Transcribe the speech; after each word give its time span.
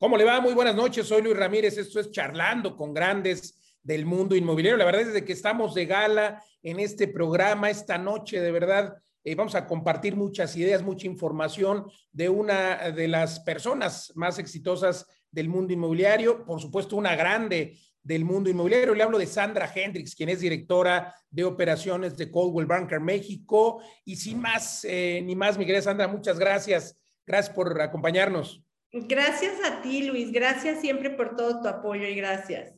¿Cómo 0.00 0.16
le 0.16 0.24
va? 0.24 0.40
Muy 0.40 0.54
buenas 0.54 0.74
noches, 0.74 1.06
soy 1.06 1.20
Luis 1.20 1.36
Ramírez, 1.36 1.76
esto 1.76 2.00
es 2.00 2.10
Charlando 2.10 2.74
con 2.74 2.94
Grandes 2.94 3.76
del 3.82 4.06
Mundo 4.06 4.34
Inmobiliario. 4.34 4.78
La 4.78 4.86
verdad 4.86 5.14
es 5.14 5.22
que 5.24 5.34
estamos 5.34 5.74
de 5.74 5.84
gala 5.84 6.42
en 6.62 6.80
este 6.80 7.06
programa 7.06 7.68
esta 7.68 7.98
noche, 7.98 8.40
de 8.40 8.50
verdad. 8.50 8.96
Eh, 9.22 9.34
vamos 9.34 9.54
a 9.54 9.66
compartir 9.66 10.16
muchas 10.16 10.56
ideas, 10.56 10.82
mucha 10.82 11.06
información 11.06 11.84
de 12.12 12.30
una 12.30 12.90
de 12.92 13.08
las 13.08 13.40
personas 13.40 14.10
más 14.14 14.38
exitosas 14.38 15.06
del 15.30 15.50
mundo 15.50 15.74
inmobiliario, 15.74 16.46
por 16.46 16.62
supuesto 16.62 16.96
una 16.96 17.14
grande 17.14 17.76
del 18.02 18.24
mundo 18.24 18.48
inmobiliario. 18.48 18.94
Le 18.94 19.02
hablo 19.02 19.18
de 19.18 19.26
Sandra 19.26 19.70
Hendricks, 19.70 20.14
quien 20.14 20.30
es 20.30 20.40
directora 20.40 21.14
de 21.28 21.44
operaciones 21.44 22.16
de 22.16 22.30
Coldwell 22.30 22.64
Banker 22.64 23.00
México. 23.00 23.82
Y 24.06 24.16
sin 24.16 24.40
más, 24.40 24.82
eh, 24.88 25.20
ni 25.22 25.36
más, 25.36 25.58
mi 25.58 25.66
Sandra, 25.82 26.08
muchas 26.08 26.38
gracias. 26.38 26.96
Gracias 27.26 27.54
por 27.54 27.78
acompañarnos. 27.82 28.64
Gracias 28.92 29.54
a 29.64 29.82
ti, 29.82 30.02
Luis. 30.02 30.32
Gracias 30.32 30.80
siempre 30.80 31.10
por 31.10 31.36
todo 31.36 31.60
tu 31.60 31.68
apoyo 31.68 32.06
y 32.06 32.14
gracias. 32.14 32.74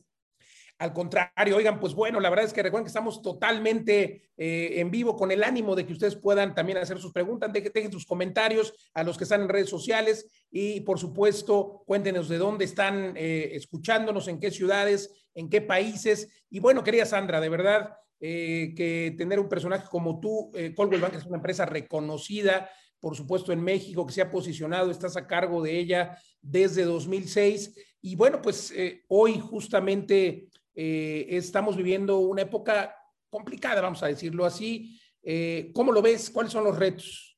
Al 0.79 0.91
contrario, 0.91 1.55
oigan, 1.55 1.79
pues 1.79 1.93
bueno, 1.93 2.19
la 2.19 2.29
verdad 2.29 2.45
es 2.45 2.53
que 2.53 2.61
recuerden 2.61 2.83
que 2.83 2.89
estamos 2.89 3.21
totalmente 3.21 4.29
eh, 4.35 4.73
en 4.75 4.91
vivo 4.91 5.15
con 5.15 5.31
el 5.31 5.43
ánimo 5.43 5.75
de 5.75 5.85
que 5.85 5.93
ustedes 5.93 6.15
puedan 6.15 6.53
también 6.53 6.77
hacer 6.77 6.99
sus 6.99 7.13
preguntas, 7.13 7.53
de 7.53 7.63
que 7.63 7.69
dejen 7.69 7.91
sus 7.91 8.05
comentarios 8.05 8.73
a 8.93 9.03
los 9.03 9.17
que 9.17 9.23
están 9.23 9.43
en 9.43 9.49
redes 9.49 9.69
sociales 9.69 10.45
y 10.51 10.81
por 10.81 10.99
supuesto 10.99 11.83
cuéntenos 11.85 12.27
de 12.27 12.37
dónde 12.37 12.65
están 12.65 13.13
eh, 13.15 13.51
escuchándonos, 13.53 14.27
en 14.27 14.39
qué 14.39 14.51
ciudades, 14.51 15.29
en 15.35 15.49
qué 15.49 15.61
países. 15.61 16.43
Y 16.49 16.59
bueno, 16.59 16.83
querida 16.83 17.05
Sandra, 17.05 17.39
de 17.39 17.49
verdad 17.49 17.95
eh, 18.19 18.73
que 18.75 19.15
tener 19.17 19.39
un 19.39 19.47
personaje 19.47 19.87
como 19.89 20.19
tú, 20.19 20.51
Colwell 20.75 21.01
Bank 21.01 21.13
es 21.13 21.25
una 21.25 21.37
empresa 21.37 21.65
reconocida 21.65 22.69
por 23.03 23.17
supuesto 23.17 23.51
en 23.51 23.61
México, 23.61 24.07
que 24.07 24.13
se 24.13 24.21
ha 24.21 24.31
posicionado, 24.31 24.89
estás 24.89 25.17
a 25.17 25.27
cargo 25.27 25.61
de 25.61 25.77
ella 25.77 26.17
desde 26.41 26.85
2006. 26.85 27.97
Y 28.01 28.15
bueno, 28.15 28.41
pues 28.41 28.71
eh, 28.71 29.03
hoy 29.09 29.41
justamente 29.41 30.47
eh, 30.73 31.25
estamos 31.27 31.75
viviendo 31.75 32.19
una 32.19 32.43
época 32.43 32.95
complicada, 33.29 33.81
vamos 33.81 34.01
a 34.03 34.07
decirlo 34.07 34.45
así. 34.45 34.97
Eh, 35.21 35.69
¿Cómo 35.73 35.91
lo 35.91 36.01
ves? 36.01 36.29
¿Cuáles 36.29 36.53
son 36.53 36.63
los 36.63 36.77
retos? 36.77 37.37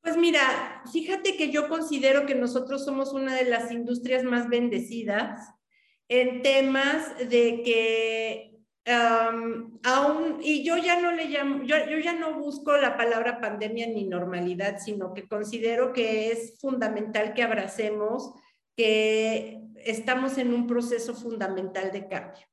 Pues 0.00 0.16
mira, 0.16 0.84
fíjate 0.92 1.36
que 1.36 1.50
yo 1.50 1.68
considero 1.68 2.24
que 2.24 2.36
nosotros 2.36 2.84
somos 2.84 3.12
una 3.12 3.34
de 3.34 3.46
las 3.46 3.72
industrias 3.72 4.22
más 4.22 4.48
bendecidas 4.48 5.40
en 6.06 6.40
temas 6.40 7.18
de 7.18 7.62
que 7.64 8.53
aún, 8.86 10.38
y 10.42 10.62
yo 10.62 10.76
ya 10.76 11.00
no 11.00 11.12
le 11.12 11.26
llamo, 11.26 11.64
yo, 11.64 11.76
yo, 11.88 11.98
ya 11.98 12.12
no 12.12 12.38
busco 12.38 12.76
la 12.76 12.96
palabra 12.96 13.40
pandemia 13.40 13.86
ni 13.86 14.04
normalidad, 14.04 14.78
sino 14.78 15.14
que 15.14 15.26
considero 15.26 15.92
que 15.92 16.30
es 16.30 16.58
fundamental 16.60 17.32
que 17.32 17.42
abracemos 17.42 18.34
que 18.76 19.60
estamos 19.76 20.38
en 20.38 20.52
un 20.52 20.66
proceso 20.66 21.14
fundamental 21.14 21.92
de 21.92 22.08
cambio. 22.08 22.46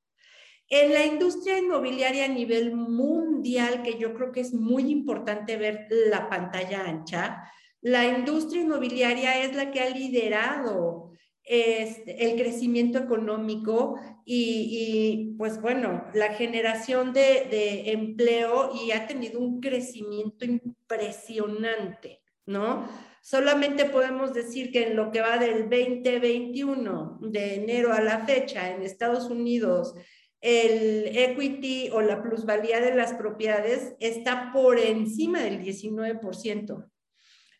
En 0.69 0.93
la 0.93 1.05
industria 1.05 1.59
inmobiliaria 1.59 2.25
a 2.25 2.29
nivel 2.29 2.73
mundial, 2.73 3.81
que 3.83 3.97
yo 3.97 4.13
creo 4.13 4.31
que 4.31 4.39
es 4.39 4.53
muy 4.53 4.89
importante 4.89 5.57
ver 5.57 5.87
la 5.89 6.29
pantalla 6.29 6.85
ancha, 6.85 7.43
la 7.81 8.05
industria 8.05 8.61
inmobiliaria 8.61 9.43
es 9.43 9.53
la 9.53 9.71
que 9.71 9.81
ha 9.81 9.89
liderado 9.89 11.10
este, 11.43 12.31
el 12.31 12.39
crecimiento 12.39 12.99
económico 12.99 13.99
y, 14.25 15.35
pues 15.37 15.59
bueno, 15.59 16.05
la 16.13 16.33
generación 16.33 17.13
de, 17.13 17.47
de, 17.49 17.91
empleo 17.91 18.71
y 18.73 18.91
ha 18.91 19.07
tenido 19.07 19.39
un 19.39 19.59
crecimiento 19.59 20.45
impresionante, 20.45 22.21
¿no? 22.45 22.87
Solamente 23.21 23.85
podemos 23.85 24.33
decir 24.33 24.71
que 24.71 24.87
en 24.87 24.95
lo 24.95 25.11
que 25.11 25.21
va 25.21 25.37
del 25.37 25.69
2021, 25.69 27.19
de 27.21 27.55
enero 27.55 27.93
a 27.93 28.01
la 28.01 28.25
fecha, 28.25 28.71
en 28.71 28.83
Estados 28.83 29.29
Unidos, 29.29 29.95
el 30.41 31.15
equity 31.15 31.89
o 31.91 32.01
la 32.01 32.21
plusvalía 32.23 32.79
de 32.81 32.95
las 32.95 33.13
propiedades 33.13 33.95
está 33.99 34.51
por 34.51 34.79
encima 34.79 35.41
del 35.41 35.61
19% 35.61 36.90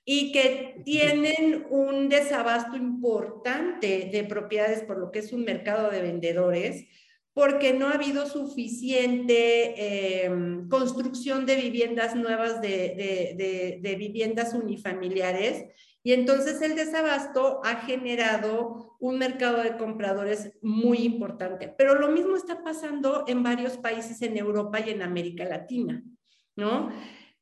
y 0.06 0.32
que 0.32 0.82
tienen 0.84 1.66
un 1.70 2.10
desabasto 2.10 2.76
importante 2.76 4.10
de 4.12 4.24
propiedades 4.24 4.84
por 4.84 4.98
lo 4.98 5.12
que 5.12 5.20
es 5.20 5.32
un 5.32 5.44
mercado 5.44 5.92
de 5.92 6.02
vendedores, 6.02 6.86
porque 7.34 7.74
no 7.74 7.88
ha 7.88 7.94
habido 7.94 8.28
suficiente 8.28 10.26
em, 10.26 10.68
construcción 10.68 11.46
de 11.46 11.56
viviendas 11.56 12.16
nuevas, 12.16 12.62
de, 12.62 13.80
de, 13.82 13.96
viviendas 13.96 14.54
unifamiliares, 14.54 15.66
y 16.04 16.14
entonces 16.14 16.62
el 16.62 16.76
desabasto 16.76 17.62
ha 17.64 17.76
generado 17.86 18.98
un 19.00 19.20
mercado 19.20 19.62
de 19.62 19.78
compradores 19.78 20.52
muy 20.62 21.00
importante. 21.00 21.74
Pero 21.78 21.96
lo 21.96 22.10
mismo 22.10 22.36
está 22.36 22.64
pasando 22.64 23.24
en 23.28 23.44
varios 23.44 23.78
países 23.78 24.22
en 24.24 24.36
Europa 24.36 24.80
y 24.80 24.90
en 24.90 25.04
América 25.04 25.46
Latina, 25.46 26.04
¿no? 26.56 26.90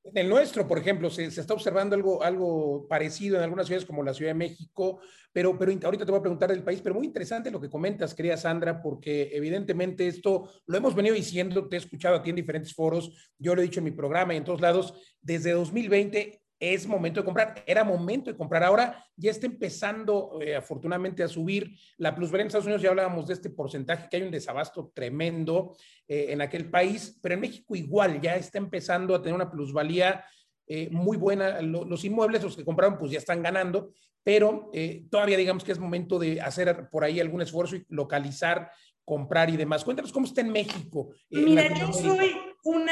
En 0.04 0.18
el 0.18 0.30
nuestro, 0.30 0.68
por 0.68 0.80
ejemplo, 0.80 1.10
se, 1.10 1.26
está 1.26 1.54
observando 1.54 1.96
algo, 1.96 2.24
algo 2.24 2.88
parecido 2.88 3.38
en 3.38 3.44
algunas 3.44 3.68
ciudades 3.68 3.86
como 3.86 4.02
la 4.02 4.14
Ciudad 4.14 4.32
de 4.32 4.38
México, 4.38 5.02
pero, 5.32 5.58
pero 5.58 5.72
ahorita 5.72 6.06
te 6.06 6.12
voy 6.12 6.20
a 6.20 6.24
preguntar 6.24 6.50
del 6.50 6.64
país, 6.64 6.82
pero 6.82 6.96
muy 6.96 7.06
interesante 7.06 7.52
lo 7.52 7.60
que 7.60 7.70
comentas, 7.70 8.16
querida 8.16 8.38
Sandra, 8.38 8.82
porque 8.82 9.30
evidentemente 9.34 10.08
esto 10.08 10.50
lo 10.66 10.78
hemos 10.78 10.96
venido 10.96 11.16
diciendo, 11.16 11.68
te 11.68 11.76
he 11.76 11.80
escuchado 11.80 12.16
a 12.16 12.24
ti 12.24 12.30
en 12.30 12.38
diferentes 12.38 12.74
foros, 12.74 13.32
yo 13.38 13.54
lo 13.54 13.62
he 13.62 13.66
dicho 13.66 13.82
en 13.82 13.86
mi 13.86 13.92
programa 13.92 14.34
y 14.34 14.38
en 14.38 14.46
todos 14.46 14.62
lados, 14.62 14.94
desde 15.22 15.52
2020 15.52 16.42
es 16.60 16.86
momento 16.86 17.22
de 17.22 17.26
comprar. 17.26 17.64
Era 17.66 17.84
momento 17.84 18.30
de 18.30 18.38
comprar. 18.38 18.64
Ahora 18.64 19.06
ya 19.16 19.32
está 19.32 19.46
empezando, 19.46 20.40
eh, 20.42 20.56
afortunadamente, 20.56 21.24
a 21.24 21.28
subir 21.28 21.72
la 21.98 22.14
plusvalía 22.14 22.42
en 22.42 22.48
Estados 22.48 22.66
Unidos. 22.66 22.82
Ya 22.82 22.90
hablábamos 22.90 23.28
de 23.28 23.34
este 23.34 23.50
porcentaje, 23.50 24.08
que 24.10 24.18
hay 24.18 24.24
un 24.24 24.32
desabasto 24.32 24.92
tremendo 24.94 25.76
eh, 26.08 26.28
en 26.30 26.42
aquel 26.42 26.70
país, 26.70 27.18
pero 27.22 27.36
en 27.36 27.42
México 27.42 27.76
igual 27.76 28.20
ya 28.20 28.36
está 28.36 28.58
empezando 28.58 29.16
a 29.16 29.22
tener 29.22 29.36
una 29.36 29.50
plusvalía 29.50 30.26
eh, 30.68 30.90
muy 30.92 31.18
buena. 31.18 31.62
los 31.62 32.04
inmuebles, 32.04 32.44
los 32.44 32.58
que 32.58 32.66
compraron, 32.66 32.98
pues 32.98 33.12
ya 33.12 33.18
están 33.18 33.42
ganando, 33.42 33.94
pero 34.24 34.70
todavía 35.10 35.38
digamos 35.38 35.64
que 35.64 35.72
es 35.72 35.80
momento 35.80 36.20
de 36.20 36.40
hacer 36.42 36.90
por 36.90 37.04
ahí 37.04 37.20
algún 37.20 37.42
esfuerzo 37.42 37.78
y 37.78 37.86
localizar, 37.88 38.70
comprar 39.04 39.50
y 39.50 39.58
demás. 39.58 39.84
Cuéntanos 39.84 40.12
cómo 40.12 40.28
está 40.28 40.42
en 40.42 40.52
México. 40.52 41.10
Mira, 41.32 41.74
yo 41.74 41.92
soy 41.92 42.36
una 42.64 42.89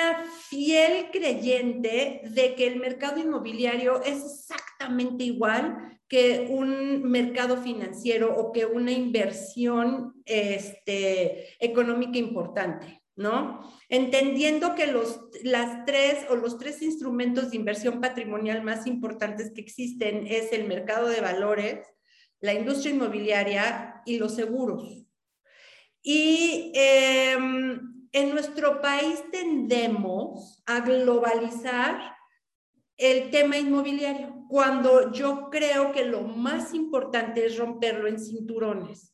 fiel 0.77 1.09
creyente 1.11 2.21
de 2.23 2.55
que 2.55 2.67
el 2.67 2.79
mercado 2.79 3.19
inmobiliario 3.19 4.01
es 4.03 4.23
exactamente 4.23 5.23
igual 5.23 5.99
que 6.07 6.47
un 6.49 7.03
mercado 7.03 7.57
financiero 7.57 8.35
o 8.37 8.51
que 8.51 8.65
una 8.65 8.91
inversión 8.91 10.13
este, 10.25 11.47
económica 11.59 12.17
importante, 12.17 13.01
¿no? 13.15 13.59
Entendiendo 13.89 14.75
que 14.75 14.87
los, 14.87 15.19
las 15.43 15.85
tres 15.85 16.25
o 16.29 16.35
los 16.35 16.57
tres 16.57 16.81
instrumentos 16.81 17.51
de 17.51 17.57
inversión 17.57 17.99
patrimonial 17.99 18.63
más 18.63 18.87
importantes 18.87 19.51
que 19.53 19.61
existen 19.61 20.27
es 20.27 20.53
el 20.53 20.65
mercado 20.65 21.09
de 21.09 21.21
valores, 21.21 21.85
la 22.39 22.53
industria 22.53 22.93
inmobiliaria 22.93 24.01
y 24.05 24.17
los 24.17 24.35
seguros. 24.35 25.05
Y 26.01 26.71
em, 26.75 27.96
en 28.11 28.31
nuestro 28.31 28.81
país 28.81 29.23
tendemos 29.31 30.61
a 30.65 30.81
globalizar 30.81 32.15
el 32.97 33.29
tema 33.29 33.57
inmobiliario, 33.57 34.45
cuando 34.49 35.11
yo 35.11 35.49
creo 35.51 35.91
que 35.91 36.05
lo 36.05 36.21
más 36.21 36.73
importante 36.73 37.45
es 37.45 37.57
romperlo 37.57 38.07
en 38.07 38.19
cinturones. 38.19 39.13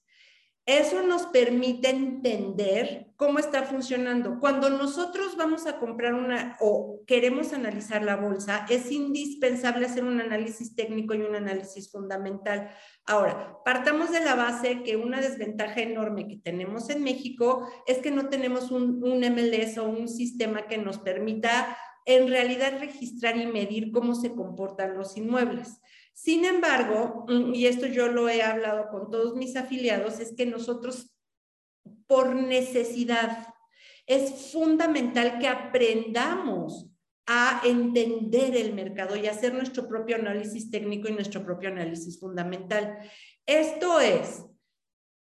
Eso 0.65 1.03
nos 1.03 1.25
permite 1.25 1.89
entender 1.89 3.11
cómo 3.17 3.39
está 3.39 3.63
funcionando. 3.63 4.39
Cuando 4.39 4.69
nosotros 4.69 5.35
vamos 5.35 5.67
a 5.67 5.77
comprar 5.77 6.13
una 6.13 6.55
o 6.61 7.01
queremos 7.05 7.51
analizar 7.51 8.01
la 8.01 8.15
bolsa, 8.15 8.65
es 8.69 8.89
indispensable 8.89 9.85
hacer 9.85 10.05
un 10.05 10.21
análisis 10.21 10.73
técnico 10.73 11.15
y 11.15 11.21
un 11.21 11.35
análisis 11.35 11.91
fundamental. 11.91 12.69
Ahora, 13.05 13.57
partamos 13.65 14.11
de 14.11 14.21
la 14.21 14.35
base 14.35 14.83
que 14.83 14.95
una 14.95 15.19
desventaja 15.19 15.81
enorme 15.81 16.29
que 16.29 16.37
tenemos 16.37 16.89
en 16.89 17.03
México 17.03 17.67
es 17.85 17.97
que 17.97 18.11
no 18.11 18.29
tenemos 18.29 18.71
un, 18.71 19.03
un 19.03 19.19
MLS 19.19 19.77
o 19.79 19.89
un 19.89 20.07
sistema 20.07 20.67
que 20.67 20.77
nos 20.77 20.97
permita 20.99 21.77
en 22.05 22.29
realidad 22.29 22.79
registrar 22.79 23.35
y 23.37 23.47
medir 23.47 23.91
cómo 23.91 24.15
se 24.15 24.33
comportan 24.33 24.97
los 24.97 25.17
inmuebles. 25.17 25.81
Sin 26.13 26.45
embargo, 26.45 27.25
mm, 27.27 27.53
y 27.53 27.65
esto 27.65 27.87
yo 27.87 28.07
lo 28.07 28.29
he 28.29 28.41
hablado 28.41 28.87
con 28.89 29.09
todos 29.09 29.35
mis 29.35 29.55
afiliados, 29.55 30.19
es 30.19 30.33
que 30.35 30.45
nosotros 30.45 31.13
por 32.07 32.35
necesidad 32.35 33.47
es 34.05 34.51
fundamental 34.51 35.39
que 35.39 35.47
aprendamos 35.47 36.87
a 37.25 37.61
entender 37.63 38.55
el 38.55 38.73
mercado 38.73 39.15
y 39.15 39.27
hacer 39.27 39.53
nuestro 39.53 39.87
propio 39.87 40.17
análisis 40.17 40.69
técnico 40.69 41.07
y 41.07 41.13
nuestro 41.13 41.43
propio 41.43 41.69
análisis 41.69 42.19
fundamental. 42.19 42.97
Esto 43.45 43.99
es, 43.99 44.45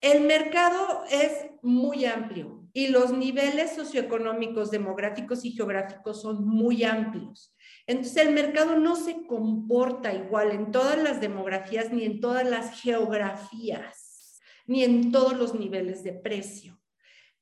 el 0.01 0.21
mercado 0.21 1.03
es 1.09 1.31
muy 1.61 2.05
amplio 2.05 2.54
y 2.75 2.89
los 2.89 3.13
niveles 3.13 3.73
socioeconómicos, 3.73 4.69
demográficos 4.69 5.45
y 5.45 5.51
geográficos 5.51 6.21
son 6.21 6.45
muy 6.45 6.83
amplios. 6.83 7.55
Entonces 7.87 8.17
el 8.17 8.33
mercado 8.33 8.77
no 8.77 8.97
se 8.97 9.25
comporta 9.25 10.13
igual 10.13 10.51
en 10.51 10.71
todas 10.71 11.01
las 11.01 11.21
demografías 11.21 11.93
ni 11.93 12.03
en 12.03 12.19
todas 12.19 12.47
las 12.47 12.81
geografías. 12.81 14.41
ni 14.67 14.83
en 14.83 15.11
todos 15.11 15.37
los 15.37 15.53
niveles 15.53 16.03
de 16.03 16.11
precio. 16.11 16.81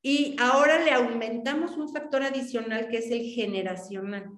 Y 0.01 0.35
ahora 0.39 0.83
le 0.83 0.91
aumentamos 0.91 1.77
un 1.77 1.87
factor 1.87 2.21
adicional 2.21 2.89
que 2.89 2.97
es 2.97 3.09
el 3.09 3.23
generacional, 3.23 4.29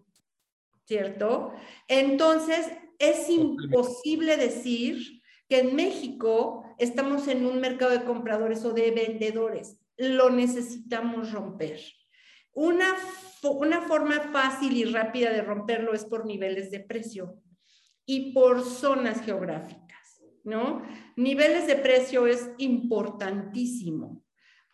¿cierto? 0.86 1.52
Entonces, 1.88 2.72
es 3.00 3.28
imposible 3.28 4.38
decir 4.38 5.24
que 5.50 5.62
en 5.62 5.76
México 5.76 6.64
estamos 6.78 7.28
en 7.28 7.48
un 7.48 7.60
mercado 7.60 7.92
de 7.92 8.06
compradores 8.06 8.64
o 8.64 8.72
de 8.72 8.92
vendedores. 8.92 9.80
Lo 9.98 10.30
necesitamos 10.30 11.32
romper. 11.32 11.80
Una, 12.54 12.96
una 13.44 13.82
forma 13.82 14.20
fácil 14.32 14.78
y 14.78 14.86
rápida 14.86 15.32
de 15.32 15.42
romperlo 15.42 15.94
es 15.94 16.06
por 16.06 16.26
niveles 16.26 16.72
de 16.72 16.80
precio 16.80 17.42
y 18.06 18.32
por 18.34 18.64
zonas 18.64 19.22
geográficas, 19.22 20.22
¿no? 20.44 20.84
Niveles 21.16 21.68
de 21.68 21.76
precio 21.76 22.28
es 22.28 22.50
importantísimo. 22.58 24.24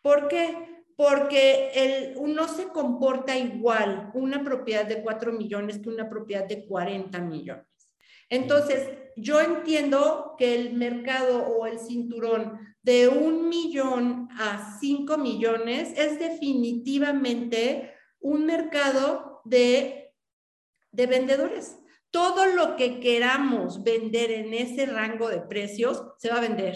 ¿Por 0.01 0.27
qué? 0.27 0.85
Porque 0.95 1.71
el, 1.73 2.17
uno 2.17 2.47
se 2.47 2.67
comporta 2.67 3.37
igual 3.37 4.11
una 4.13 4.43
propiedad 4.43 4.85
de 4.85 5.01
4 5.01 5.31
millones 5.33 5.79
que 5.79 5.89
una 5.89 6.09
propiedad 6.09 6.47
de 6.47 6.67
40 6.67 7.19
millones. 7.21 7.65
Entonces, 8.29 8.89
yo 9.15 9.41
entiendo 9.41 10.35
que 10.37 10.55
el 10.55 10.73
mercado 10.73 11.45
o 11.47 11.65
el 11.65 11.79
cinturón 11.79 12.70
de 12.83 13.07
un 13.07 13.47
millón 13.49 14.29
a 14.39 14.77
cinco 14.79 15.17
millones 15.17 15.93
es 15.97 16.19
definitivamente 16.19 17.93
un 18.19 18.45
mercado 18.45 19.41
de, 19.45 20.13
de 20.91 21.07
vendedores. 21.07 21.77
Todo 22.09 22.45
lo 22.47 22.75
que 22.75 22.99
queramos 22.99 23.83
vender 23.83 24.31
en 24.31 24.53
ese 24.53 24.85
rango 24.85 25.29
de 25.29 25.41
precios 25.41 26.03
se 26.17 26.29
va 26.29 26.37
a 26.37 26.41
vender. 26.41 26.75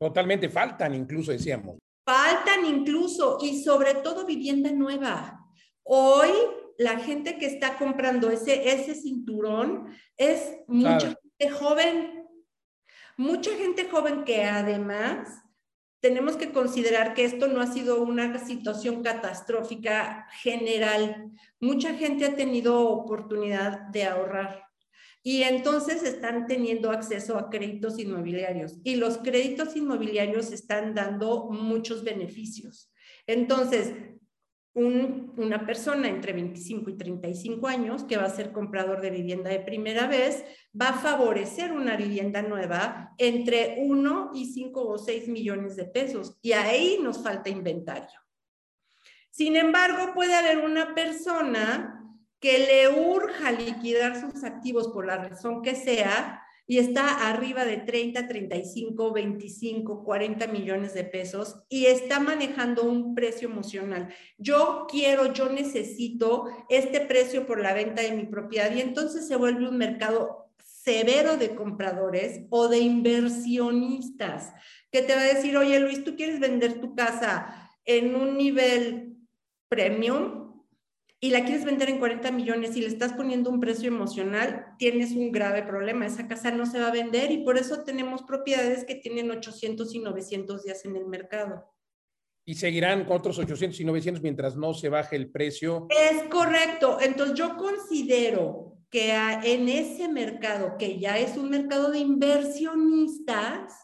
Totalmente, 0.00 0.48
faltan 0.48 0.94
incluso, 0.94 1.32
decíamos. 1.32 1.78
Faltan 2.06 2.64
incluso 2.64 3.38
y 3.42 3.62
sobre 3.62 3.94
todo 3.94 4.24
vivienda 4.24 4.70
nueva. 4.72 5.44
Hoy 5.82 6.30
la 6.78 6.98
gente 7.00 7.36
que 7.36 7.46
está 7.46 7.76
comprando 7.76 8.30
ese, 8.30 8.72
ese 8.72 8.94
cinturón 8.94 9.88
es 10.16 10.56
mucha 10.68 11.08
gente 11.08 11.50
joven, 11.50 12.17
mucha 13.18 13.54
gente 13.56 13.88
joven 13.90 14.24
que 14.24 14.44
además 14.44 15.42
tenemos 16.00 16.36
que 16.36 16.52
considerar 16.52 17.12
que 17.12 17.24
esto 17.24 17.48
no 17.48 17.60
ha 17.60 17.66
sido 17.66 18.00
una 18.00 18.38
situación 18.38 19.02
catastrófica 19.02 20.28
general. 20.40 21.32
Mucha 21.60 21.94
gente 21.94 22.24
ha 22.24 22.36
tenido 22.36 22.88
oportunidad 22.88 23.80
de 23.88 24.04
ahorrar 24.04 24.64
y 25.24 25.42
entonces 25.42 26.04
están 26.04 26.46
teniendo 26.46 26.92
acceso 26.92 27.36
a 27.36 27.50
créditos 27.50 27.98
inmobiliarios 27.98 28.78
y 28.84 28.94
los 28.94 29.18
créditos 29.18 29.76
inmobiliarios 29.76 30.52
están 30.52 30.94
dando 30.94 31.48
muchos 31.50 32.04
beneficios. 32.04 32.92
Entonces, 33.26 33.92
una 34.74 35.66
persona 35.66 36.08
entre 36.08 36.32
25 36.32 36.90
y 36.90 36.96
35 36.96 37.66
años 37.66 38.04
que 38.04 38.16
va 38.16 38.24
a 38.24 38.30
ser 38.30 38.52
comprador 38.52 39.00
de 39.00 39.10
vivienda 39.10 39.50
de 39.50 39.60
primera 39.60 40.06
vez 40.06 40.44
va 40.80 40.90
a 40.90 40.98
favorecer 40.98 41.72
una 41.72 41.96
vivienda 41.96 42.42
nueva 42.42 43.14
entre 43.18 43.76
1 43.78 44.30
y 44.34 44.46
5 44.46 44.80
o 44.80 44.98
6 44.98 45.28
millones 45.28 45.74
de 45.76 45.84
pesos 45.86 46.38
y 46.42 46.52
ahí 46.52 46.98
nos 47.02 47.22
falta 47.22 47.48
inventario. 47.48 48.20
Sin 49.30 49.56
embargo, 49.56 50.14
puede 50.14 50.34
haber 50.34 50.58
una 50.58 50.94
persona 50.94 52.04
que 52.40 52.58
le 52.58 52.88
urja 52.88 53.50
liquidar 53.50 54.20
sus 54.20 54.44
activos 54.44 54.88
por 54.88 55.06
la 55.06 55.16
razón 55.16 55.62
que 55.62 55.74
sea 55.74 56.42
y 56.70 56.78
está 56.78 57.30
arriba 57.30 57.64
de 57.64 57.78
30, 57.78 58.28
35, 58.28 59.12
25, 59.12 60.04
40 60.04 60.46
millones 60.48 60.92
de 60.92 61.02
pesos 61.02 61.64
y 61.70 61.86
está 61.86 62.20
manejando 62.20 62.84
un 62.84 63.14
precio 63.14 63.48
emocional. 63.48 64.14
Yo 64.36 64.86
quiero, 64.88 65.32
yo 65.32 65.48
necesito 65.48 66.44
este 66.68 67.00
precio 67.00 67.46
por 67.46 67.60
la 67.60 67.72
venta 67.72 68.02
de 68.02 68.12
mi 68.12 68.26
propiedad 68.26 68.70
y 68.70 68.82
entonces 68.82 69.26
se 69.26 69.36
vuelve 69.36 69.66
un 69.66 69.78
mercado 69.78 70.52
severo 70.62 71.38
de 71.38 71.54
compradores 71.54 72.42
o 72.50 72.68
de 72.68 72.78
inversionistas 72.80 74.52
que 74.92 75.00
te 75.00 75.14
va 75.14 75.22
a 75.22 75.34
decir, 75.34 75.56
oye 75.56 75.80
Luis, 75.80 76.04
tú 76.04 76.16
quieres 76.16 76.38
vender 76.38 76.82
tu 76.82 76.94
casa 76.94 77.70
en 77.86 78.14
un 78.14 78.36
nivel 78.36 79.16
premium, 79.70 80.37
y 81.20 81.30
la 81.30 81.44
quieres 81.44 81.64
vender 81.64 81.88
en 81.90 81.98
40 81.98 82.30
millones 82.30 82.76
y 82.76 82.80
le 82.80 82.86
estás 82.86 83.12
poniendo 83.12 83.50
un 83.50 83.58
precio 83.58 83.88
emocional, 83.88 84.74
tienes 84.78 85.12
un 85.12 85.32
grave 85.32 85.62
problema. 85.64 86.06
Esa 86.06 86.28
casa 86.28 86.52
no 86.52 86.64
se 86.64 86.78
va 86.78 86.88
a 86.88 86.92
vender 86.92 87.32
y 87.32 87.38
por 87.38 87.58
eso 87.58 87.82
tenemos 87.82 88.22
propiedades 88.22 88.84
que 88.84 88.94
tienen 88.94 89.30
800 89.30 89.92
y 89.94 89.98
900 89.98 90.62
días 90.62 90.84
en 90.84 90.96
el 90.96 91.06
mercado. 91.06 91.74
Y 92.44 92.54
seguirán 92.54 93.04
con 93.04 93.16
otros 93.16 93.38
800 93.38 93.78
y 93.80 93.84
900 93.84 94.22
mientras 94.22 94.56
no 94.56 94.72
se 94.74 94.88
baje 94.88 95.16
el 95.16 95.30
precio. 95.30 95.88
Es 95.90 96.22
correcto. 96.30 96.98
Entonces 97.00 97.36
yo 97.36 97.56
considero 97.56 98.78
que 98.88 99.12
en 99.12 99.68
ese 99.68 100.08
mercado, 100.08 100.78
que 100.78 100.98
ya 100.98 101.18
es 101.18 101.36
un 101.36 101.50
mercado 101.50 101.90
de 101.90 101.98
inversionistas, 101.98 103.74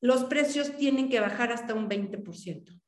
los 0.00 0.24
precios 0.24 0.76
tienen 0.76 1.08
que 1.08 1.20
bajar 1.20 1.52
hasta 1.52 1.74
un 1.74 1.88
20%. 1.88 2.79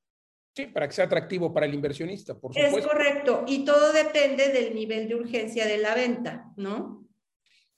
Sí, 0.54 0.66
para 0.66 0.86
que 0.86 0.94
sea 0.94 1.06
atractivo 1.06 1.52
para 1.52 1.66
el 1.66 1.74
inversionista, 1.74 2.38
por 2.38 2.52
supuesto. 2.52 2.78
Es 2.78 2.86
correcto, 2.86 3.44
y 3.46 3.64
todo 3.64 3.92
depende 3.92 4.48
del 4.48 4.74
nivel 4.74 5.08
de 5.08 5.14
urgencia 5.14 5.66
de 5.66 5.78
la 5.78 5.94
venta, 5.94 6.52
¿no? 6.56 7.08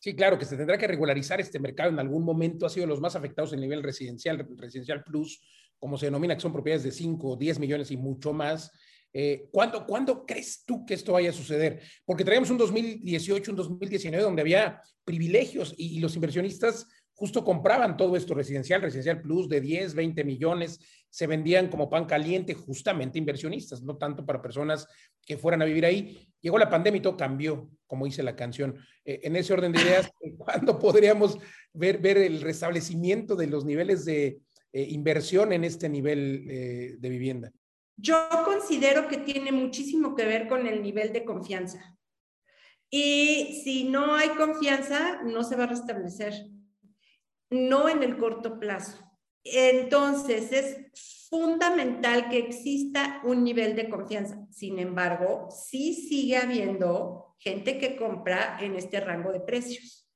Sí, 0.00 0.14
claro, 0.14 0.38
que 0.38 0.44
se 0.44 0.56
tendrá 0.56 0.76
que 0.76 0.88
regularizar 0.88 1.40
este 1.40 1.60
mercado 1.60 1.90
en 1.90 1.98
algún 1.98 2.24
momento, 2.24 2.66
ha 2.66 2.70
sido 2.70 2.86
los 2.86 3.00
más 3.00 3.14
afectados 3.16 3.52
en 3.52 3.60
nivel 3.60 3.82
residencial, 3.82 4.46
residencial 4.56 5.04
plus, 5.04 5.40
como 5.78 5.96
se 5.96 6.06
denomina, 6.06 6.34
que 6.34 6.42
son 6.42 6.52
propiedades 6.52 6.82
de 6.82 6.90
5, 6.90 7.36
10 7.36 7.58
millones 7.58 7.90
y 7.90 7.96
mucho 7.96 8.32
más. 8.32 8.70
Eh, 9.12 9.48
¿cuándo, 9.52 9.86
¿Cuándo 9.86 10.26
crees 10.26 10.64
tú 10.66 10.84
que 10.84 10.94
esto 10.94 11.12
vaya 11.12 11.30
a 11.30 11.32
suceder? 11.32 11.80
Porque 12.04 12.24
traíamos 12.24 12.50
un 12.50 12.58
2018, 12.58 13.52
un 13.52 13.56
2019 13.56 14.22
donde 14.22 14.42
había 14.42 14.82
privilegios 15.04 15.72
y 15.76 16.00
los 16.00 16.16
inversionistas 16.16 16.88
justo 17.14 17.44
compraban 17.44 17.96
todo 17.96 18.16
esto 18.16 18.34
residencial, 18.34 18.82
residencial 18.82 19.22
plus 19.22 19.48
de 19.48 19.60
10, 19.60 19.94
20 19.94 20.24
millones, 20.24 20.80
se 21.08 21.26
vendían 21.26 21.68
como 21.68 21.88
pan 21.88 22.06
caliente 22.06 22.54
justamente 22.54 23.18
inversionistas, 23.18 23.82
no 23.82 23.96
tanto 23.96 24.26
para 24.26 24.42
personas 24.42 24.88
que 25.24 25.38
fueran 25.38 25.62
a 25.62 25.64
vivir 25.64 25.86
ahí. 25.86 26.28
Llegó 26.40 26.58
la 26.58 26.68
pandemia 26.68 26.98
y 26.98 27.02
todo 27.02 27.16
cambió, 27.16 27.70
como 27.86 28.04
dice 28.04 28.22
la 28.22 28.34
canción. 28.34 28.76
Eh, 29.04 29.20
en 29.22 29.36
ese 29.36 29.52
orden 29.52 29.72
de 29.72 29.80
ideas, 29.80 30.10
¿cuándo 30.38 30.78
podríamos 30.78 31.38
ver, 31.72 31.98
ver 31.98 32.18
el 32.18 32.40
restablecimiento 32.40 33.36
de 33.36 33.46
los 33.46 33.64
niveles 33.64 34.04
de 34.04 34.40
eh, 34.72 34.86
inversión 34.90 35.52
en 35.52 35.62
este 35.62 35.88
nivel 35.88 36.46
eh, 36.50 36.96
de 36.98 37.08
vivienda? 37.08 37.52
Yo 37.96 38.28
considero 38.44 39.06
que 39.06 39.18
tiene 39.18 39.52
muchísimo 39.52 40.16
que 40.16 40.24
ver 40.24 40.48
con 40.48 40.66
el 40.66 40.82
nivel 40.82 41.12
de 41.12 41.24
confianza. 41.24 41.96
Y 42.90 43.60
si 43.62 43.84
no 43.84 44.16
hay 44.16 44.30
confianza, 44.30 45.22
no 45.22 45.44
se 45.44 45.54
va 45.54 45.64
a 45.64 45.68
restablecer 45.68 46.34
no 47.54 47.88
en 47.88 48.02
el 48.02 48.18
corto 48.18 48.58
plazo. 48.58 48.98
Entonces, 49.44 50.52
es 50.52 51.28
fundamental 51.28 52.28
que 52.28 52.38
exista 52.38 53.20
un 53.24 53.44
nivel 53.44 53.76
de 53.76 53.88
confianza. 53.88 54.46
Sin 54.50 54.78
embargo, 54.78 55.48
sí 55.50 55.94
sigue 55.94 56.36
habiendo 56.36 57.34
gente 57.38 57.78
que 57.78 57.96
compra 57.96 58.58
en 58.60 58.76
este 58.76 59.00
rango 59.00 59.32
de 59.32 59.40
precios. 59.40 60.08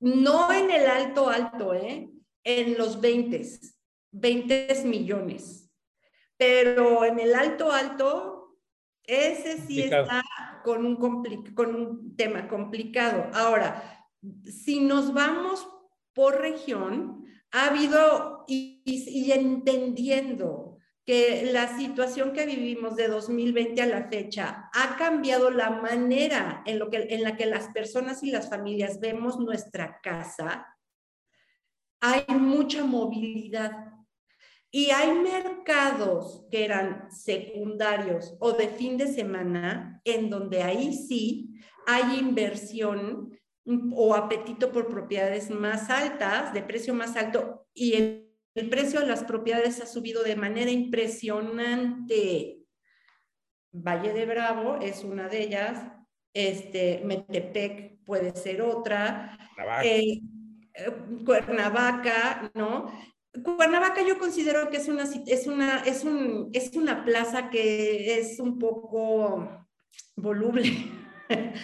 No 0.00 0.52
en 0.52 0.70
el 0.70 0.86
alto, 0.86 1.28
alto, 1.28 1.74
¿eh? 1.74 2.10
en 2.44 2.76
los 2.76 3.00
20, 3.00 3.42
20 4.12 4.82
millones. 4.84 5.70
Pero 6.36 7.04
en 7.04 7.18
el 7.18 7.34
alto, 7.34 7.72
alto, 7.72 8.58
ese 9.04 9.58
sí 9.58 9.82
está 9.82 10.22
con 10.64 10.84
un, 10.84 10.96
con 11.54 11.74
un 11.74 12.16
tema 12.16 12.48
complicado. 12.48 13.30
Ahora, 13.32 14.06
si 14.44 14.80
nos 14.80 15.14
vamos 15.14 15.66
por 16.16 16.40
región, 16.40 17.26
ha 17.52 17.66
habido 17.66 18.46
y, 18.48 19.30
entendiendo 19.30 20.78
que 21.04 21.50
la 21.52 21.76
situación 21.76 22.32
que 22.32 22.46
vivimos 22.46 22.96
de 22.96 23.06
2020 23.06 23.82
a 23.82 23.86
la 23.86 24.08
fecha 24.08 24.70
ha 24.72 24.96
cambiado 24.96 25.50
la 25.50 25.70
manera 25.70 26.62
en, 26.64 26.78
lo 26.78 26.90
que, 26.90 27.06
en 27.10 27.22
la 27.22 27.36
que 27.36 27.44
las 27.44 27.68
personas 27.68 28.22
y 28.22 28.30
las 28.30 28.48
familias 28.48 28.98
vemos 28.98 29.38
nuestra 29.38 30.00
casa, 30.02 30.66
hay 32.00 32.24
mucha 32.34 32.84
movilidad. 32.84 33.92
Y 34.70 34.90
hay 34.90 35.12
mercados 35.12 36.44
que 36.50 36.64
eran 36.64 37.10
secundarios 37.10 38.36
o 38.40 38.52
de 38.52 38.68
fin 38.68 38.96
de 38.96 39.06
semana, 39.06 40.00
en 40.04 40.28
donde 40.28 40.62
ahí 40.62 40.92
sí 40.92 41.54
hay 41.86 42.18
inversión 42.18 43.35
o 43.92 44.14
apetito 44.14 44.70
por 44.70 44.88
propiedades 44.88 45.50
más 45.50 45.90
altas, 45.90 46.52
de 46.52 46.62
precio 46.62 46.94
más 46.94 47.16
alto, 47.16 47.66
y 47.74 47.94
el, 47.94 48.22
precio 48.70 49.00
de 49.00 49.06
las 49.06 49.24
propiedades 49.24 49.82
ha 49.82 49.86
subido 49.86 50.22
de 50.22 50.36
manera 50.36 50.70
impresionante. 50.70 52.60
Valle 53.72 54.14
de 54.14 54.24
Bravo 54.24 54.76
es 54.80 55.04
una 55.04 55.28
de 55.28 55.42
ellas, 55.42 55.92
este, 56.32 57.02
Metepec 57.04 58.02
puede 58.04 58.34
ser 58.34 58.62
otra, 58.62 59.38
eh, 59.82 60.20
Cuernavaca, 61.24 62.50
¿no? 62.54 62.86
Cuernavaca 63.42 64.06
yo 64.06 64.18
considero 64.18 64.70
que 64.70 64.78
es 64.78 64.88
una, 64.88 65.04
es, 65.26 65.46
una, 65.46 65.78
es, 65.80 66.04
un, 66.04 66.50
es 66.52 66.74
una 66.76 67.04
plaza 67.04 67.50
que 67.50 68.18
es 68.18 68.40
un 68.40 68.58
poco 68.58 69.66
voluble, 70.16 70.72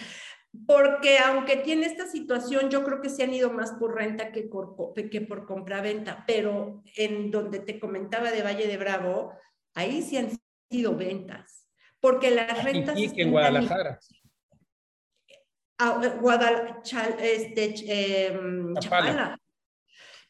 porque 0.67 1.17
aunque 1.17 1.57
tiene 1.57 1.87
esta 1.87 2.07
situación, 2.07 2.69
yo 2.69 2.83
creo 2.83 3.01
que 3.01 3.09
se 3.09 3.23
han 3.23 3.33
ido 3.33 3.51
más 3.51 3.71
por 3.73 3.95
renta 3.95 4.31
que 4.31 4.43
por, 4.43 4.93
que 4.93 5.21
por 5.21 5.45
compra-venta, 5.45 6.23
pero 6.27 6.83
en 6.95 7.31
donde 7.31 7.59
te 7.59 7.79
comentaba 7.79 8.31
de 8.31 8.43
Valle 8.43 8.67
de 8.67 8.77
Bravo, 8.77 9.33
ahí 9.73 10.01
sí 10.01 10.17
han 10.17 10.29
sido 10.69 10.95
ventas, 10.95 11.67
porque 11.99 12.31
las 12.31 12.63
rentas... 12.63 12.97
Y 12.97 13.11
en 13.19 13.31
Guadalajara. 13.31 13.99
Guadalajara, 16.21 17.17
este, 17.19 18.27
em, 18.27 18.73
Chapala. 18.75 19.37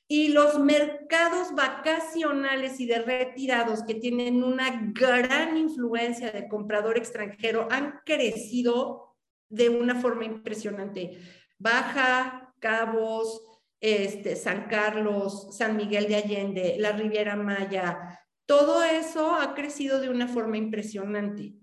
Y 0.07 0.29
los 0.29 0.59
mercados 0.59 1.53
vacacionales 1.53 2.79
y 2.79 2.85
de 2.85 2.99
retirados 2.99 3.83
que 3.83 3.95
tienen 3.95 4.43
una 4.43 4.91
gran 4.93 5.57
influencia 5.57 6.31
de 6.31 6.47
comprador 6.47 6.97
extranjero 6.97 7.67
han 7.71 8.01
crecido 8.05 9.12
de 9.53 9.69
una 9.69 9.95
forma 10.01 10.25
impresionante. 10.25 11.19
Baja, 11.59 12.53
Cabos, 12.59 13.41
este, 13.79 14.35
San 14.35 14.67
Carlos, 14.67 15.55
San 15.55 15.77
Miguel 15.77 16.07
de 16.07 16.15
Allende, 16.15 16.75
la 16.79 16.93
Riviera 16.93 17.35
Maya, 17.35 18.19
todo 18.45 18.83
eso 18.83 19.35
ha 19.35 19.53
crecido 19.53 20.01
de 20.01 20.09
una 20.09 20.27
forma 20.27 20.57
impresionante. 20.57 21.53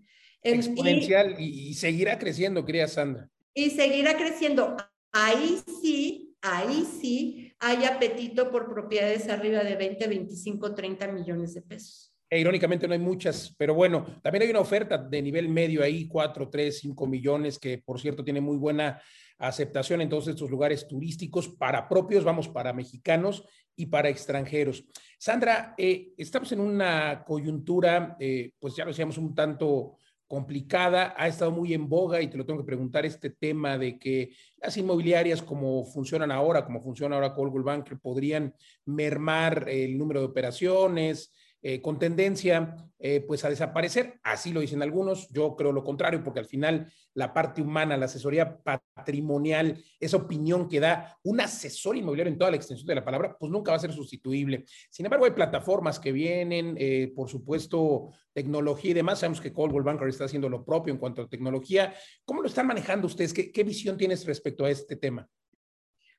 Exponencial 0.42 1.36
y, 1.38 1.70
y 1.70 1.74
seguirá 1.74 2.18
creciendo, 2.18 2.64
querida 2.64 2.88
Sandra. 2.88 3.28
Y 3.52 3.70
seguirá 3.70 4.16
creciendo. 4.16 4.76
Ahí 5.12 5.60
sí, 5.82 6.36
ahí 6.40 6.86
sí 7.00 7.52
hay 7.58 7.84
apetito 7.84 8.50
por 8.50 8.72
propiedades 8.72 9.28
arriba 9.28 9.64
de 9.64 9.76
20, 9.76 10.06
25, 10.06 10.74
30 10.74 11.08
millones 11.08 11.54
de 11.54 11.62
pesos. 11.62 12.09
E, 12.30 12.38
irónicamente 12.38 12.86
no 12.86 12.92
hay 12.92 13.00
muchas, 13.00 13.52
pero 13.58 13.74
bueno, 13.74 14.06
también 14.22 14.44
hay 14.44 14.50
una 14.50 14.60
oferta 14.60 14.96
de 14.96 15.20
nivel 15.20 15.48
medio 15.48 15.82
ahí, 15.82 16.06
4, 16.06 16.48
3, 16.48 16.78
5 16.78 17.06
millones, 17.08 17.58
que 17.58 17.78
por 17.78 18.00
cierto 18.00 18.22
tiene 18.22 18.40
muy 18.40 18.56
buena 18.56 19.02
aceptación 19.36 20.00
en 20.00 20.08
todos 20.08 20.28
estos 20.28 20.48
lugares 20.48 20.86
turísticos 20.86 21.48
para 21.48 21.88
propios, 21.88 22.22
vamos, 22.22 22.48
para 22.48 22.72
mexicanos 22.72 23.44
y 23.74 23.86
para 23.86 24.10
extranjeros. 24.10 24.84
Sandra, 25.18 25.74
eh, 25.76 26.12
estamos 26.16 26.52
en 26.52 26.60
una 26.60 27.24
coyuntura, 27.24 28.16
eh, 28.20 28.52
pues 28.60 28.76
ya 28.76 28.84
lo 28.84 28.90
decíamos, 28.90 29.18
un 29.18 29.34
tanto 29.34 29.96
complicada, 30.28 31.14
ha 31.16 31.26
estado 31.26 31.50
muy 31.50 31.74
en 31.74 31.88
boga 31.88 32.22
y 32.22 32.28
te 32.28 32.36
lo 32.36 32.46
tengo 32.46 32.60
que 32.60 32.66
preguntar 32.66 33.04
este 33.04 33.30
tema 33.30 33.76
de 33.76 33.98
que 33.98 34.30
las 34.62 34.76
inmobiliarias 34.76 35.42
como 35.42 35.84
funcionan 35.84 36.30
ahora, 36.30 36.64
como 36.64 36.80
funciona 36.80 37.16
ahora 37.16 37.34
Coldwell 37.34 37.64
Banker, 37.64 37.98
podrían 37.98 38.54
mermar 38.84 39.68
el 39.68 39.98
número 39.98 40.20
de 40.20 40.26
operaciones, 40.26 41.32
eh, 41.62 41.82
con 41.82 41.98
tendencia 41.98 42.76
eh, 42.98 43.20
pues 43.20 43.44
a 43.44 43.50
desaparecer. 43.50 44.20
Así 44.22 44.52
lo 44.52 44.60
dicen 44.60 44.82
algunos, 44.82 45.28
yo 45.30 45.56
creo 45.56 45.72
lo 45.72 45.82
contrario, 45.82 46.22
porque 46.22 46.40
al 46.40 46.46
final 46.46 46.92
la 47.14 47.32
parte 47.32 47.62
humana, 47.62 47.96
la 47.96 48.04
asesoría 48.04 48.60
patrimonial, 48.62 49.82
esa 49.98 50.18
opinión 50.18 50.68
que 50.68 50.80
da 50.80 51.18
un 51.22 51.40
asesor 51.40 51.96
inmobiliario 51.96 52.32
en 52.32 52.38
toda 52.38 52.50
la 52.50 52.58
extensión 52.58 52.86
de 52.86 52.94
la 52.94 53.04
palabra, 53.04 53.36
pues 53.38 53.50
nunca 53.50 53.72
va 53.72 53.78
a 53.78 53.80
ser 53.80 53.92
sustituible. 53.92 54.64
Sin 54.90 55.06
embargo, 55.06 55.24
hay 55.24 55.30
plataformas 55.30 55.98
que 55.98 56.12
vienen, 56.12 56.76
eh, 56.78 57.12
por 57.14 57.30
supuesto, 57.30 58.10
tecnología 58.34 58.90
y 58.90 58.94
demás. 58.94 59.20
Sabemos 59.20 59.40
que 59.40 59.52
Coldwell 59.52 59.82
Banker 59.82 60.08
está 60.08 60.24
haciendo 60.24 60.48
lo 60.48 60.64
propio 60.64 60.92
en 60.92 60.98
cuanto 60.98 61.22
a 61.22 61.28
tecnología. 61.28 61.94
¿Cómo 62.24 62.42
lo 62.42 62.48
están 62.48 62.66
manejando 62.66 63.06
ustedes? 63.06 63.32
¿Qué, 63.32 63.50
qué 63.50 63.64
visión 63.64 63.96
tienes 63.96 64.26
respecto 64.26 64.64
a 64.66 64.70
este 64.70 64.96
tema? 64.96 65.26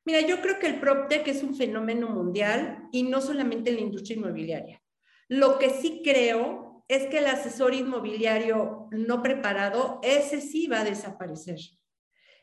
Mira, 0.04 0.22
yo 0.22 0.42
creo 0.42 0.58
que 0.58 0.66
el 0.66 0.80
PropTech 0.80 1.28
es 1.28 1.44
un 1.44 1.56
fenómeno 1.56 2.10
mundial 2.10 2.90
y 2.92 3.04
no 3.04 3.22
solamente 3.22 3.70
en 3.70 3.76
la 3.76 3.82
industria 3.84 4.18
inmobiliaria. 4.18 4.81
Lo 5.32 5.60
que 5.60 5.70
sí 5.70 6.02
creo 6.04 6.84
es 6.90 7.08
que 7.08 7.20
el 7.20 7.28
asesor 7.28 7.74
inmobiliario 7.74 8.90
no 8.92 9.22
preparado, 9.22 10.02
ese 10.04 10.42
sí 10.42 10.68
va 10.68 10.82
a 10.82 10.84
desaparecer. 10.84 11.58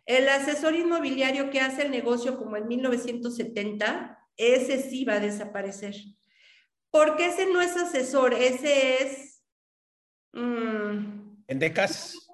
El 0.07 0.27
asesor 0.31 0.75
inmobiliario 0.75 1.51
que 1.51 1.61
hace 1.61 1.83
el 1.83 1.91
negocio 1.91 2.39
como 2.39 2.57
en 2.57 2.67
1970, 2.67 4.19
ese 4.39 4.81
sí 4.81 5.05
va 5.05 5.17
a 5.17 5.21
desaparecer. 5.21 5.97
Porque 6.91 7.27
ese 7.27 7.53
no 7.53 7.61
es 7.61 7.77
asesor, 7.77 8.33
ese 8.33 9.03
es... 9.03 9.45
Mmm, 10.33 11.45
Vende 11.47 11.71
casas. 11.75 12.28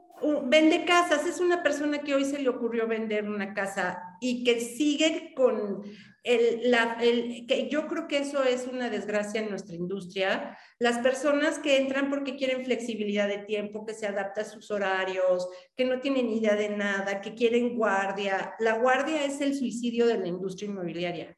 Vende 0.45 0.85
casas, 0.85 1.27
es 1.27 1.41
una 1.41 1.63
persona 1.63 1.99
que 1.99 2.15
hoy 2.15 2.25
se 2.25 2.39
le 2.39 2.49
ocurrió 2.49 2.87
vender 2.87 3.29
una 3.29 3.53
casa 3.53 4.03
y 4.21 4.43
que 4.43 4.61
sigue 4.61 5.35
con 5.35 5.83
el, 6.23 6.71
la, 6.71 6.97
el, 7.03 7.47
que 7.47 7.69
yo 7.69 7.87
creo 7.87 8.09
que 8.09 8.19
eso 8.19 8.43
es 8.43 8.67
una 8.67 8.89
desgracia 8.89 9.43
en 9.43 9.51
nuestra 9.51 9.75
industria. 9.75 10.57
Las 10.79 10.99
personas 10.99 11.59
que 11.59 11.77
entran 11.77 12.09
porque 12.09 12.37
quieren 12.37 12.65
flexibilidad 12.65 13.29
de 13.29 13.39
tiempo, 13.39 13.85
que 13.85 13.93
se 13.93 14.07
adapta 14.07 14.41
a 14.41 14.47
sus 14.47 14.71
horarios, 14.71 15.47
que 15.77 15.85
no 15.85 16.01
tienen 16.01 16.31
idea 16.31 16.55
de 16.55 16.71
nada, 16.71 17.21
que 17.21 17.35
quieren 17.35 17.77
guardia. 17.77 18.55
La 18.59 18.79
guardia 18.79 19.25
es 19.25 19.43
el 19.43 19.55
suicidio 19.55 20.07
de 20.07 20.19
la 20.19 20.27
industria 20.27 20.71
inmobiliaria. 20.71 21.37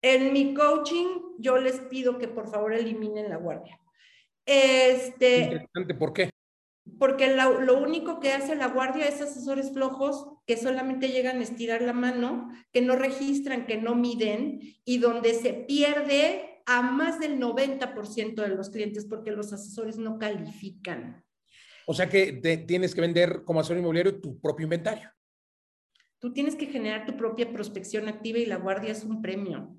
En 0.00 0.32
mi 0.32 0.54
coaching, 0.54 1.38
yo 1.38 1.58
les 1.58 1.80
pido 1.80 2.18
que 2.18 2.28
por 2.28 2.48
favor 2.48 2.72
eliminen 2.72 3.28
la 3.28 3.36
guardia. 3.36 3.80
Este, 4.46 5.38
Interesante, 5.38 5.94
¿por 5.94 6.12
qué? 6.12 6.33
Porque 6.98 7.34
lo, 7.34 7.78
único 7.78 8.20
que 8.20 8.32
hace 8.32 8.54
la 8.54 8.68
guardia 8.68 9.08
es 9.08 9.20
asesores 9.20 9.72
flojos 9.72 10.26
que 10.46 10.56
solamente 10.56 11.08
llegan 11.08 11.38
a 11.38 11.42
estirar 11.42 11.82
la 11.82 11.92
mano, 11.92 12.50
que 12.72 12.82
no 12.82 12.94
registran, 12.94 13.66
que 13.66 13.78
no 13.78 13.94
miden 13.94 14.60
y 14.84 14.98
donde 14.98 15.34
se 15.34 15.54
pierde 15.54 16.62
a 16.66 16.82
más 16.82 17.18
del 17.20 17.38
90% 17.38 18.34
de 18.34 18.48
los 18.48 18.70
clientes 18.70 19.06
porque 19.06 19.30
los 19.30 19.52
asesores 19.52 19.96
no 19.96 20.18
califican. 20.18 21.24
O 21.86 21.94
sea 21.94 22.08
que 22.08 22.32
tienes 22.66 22.94
que 22.94 23.00
vender 23.00 23.44
como 23.44 23.60
asesor 23.60 23.78
inmobiliario 23.78 24.20
tu 24.20 24.40
propio 24.40 24.64
inventario. 24.64 25.10
Tú 26.18 26.32
tienes 26.32 26.56
que 26.56 26.66
generar 26.66 27.04
tu 27.04 27.16
propia 27.16 27.52
prospección 27.52 28.08
activa 28.08 28.38
y 28.38 28.46
la 28.46 28.56
guardia 28.56 28.92
es 28.92 29.04
un 29.04 29.20
premio. 29.20 29.76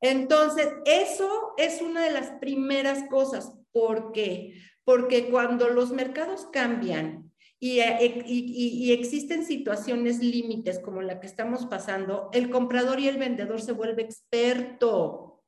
Entonces, 0.00 0.68
eso 0.84 1.54
es 1.56 1.82
una 1.82 2.04
de 2.04 2.12
las 2.12 2.30
primeras 2.40 3.08
cosas. 3.08 3.52
¿Por 3.72 4.12
qué? 4.12 4.54
Porque 4.86 5.30
cuando 5.30 5.68
los 5.68 5.90
mercados 5.90 6.46
cambian 6.52 7.32
eh, 7.60 8.22
y, 8.24 8.92
existen 8.92 9.44
situaciones 9.44 10.20
límites 10.20 10.78
como 10.78 11.02
la 11.02 11.18
que 11.18 11.26
estamos 11.26 11.66
pasando, 11.66 12.30
el 12.32 12.50
comprador 12.50 13.00
y 13.00 13.08
el 13.08 13.18
vendedor 13.18 13.60
se 13.60 13.72
vuelve 13.72 14.02
experto. 14.02 15.42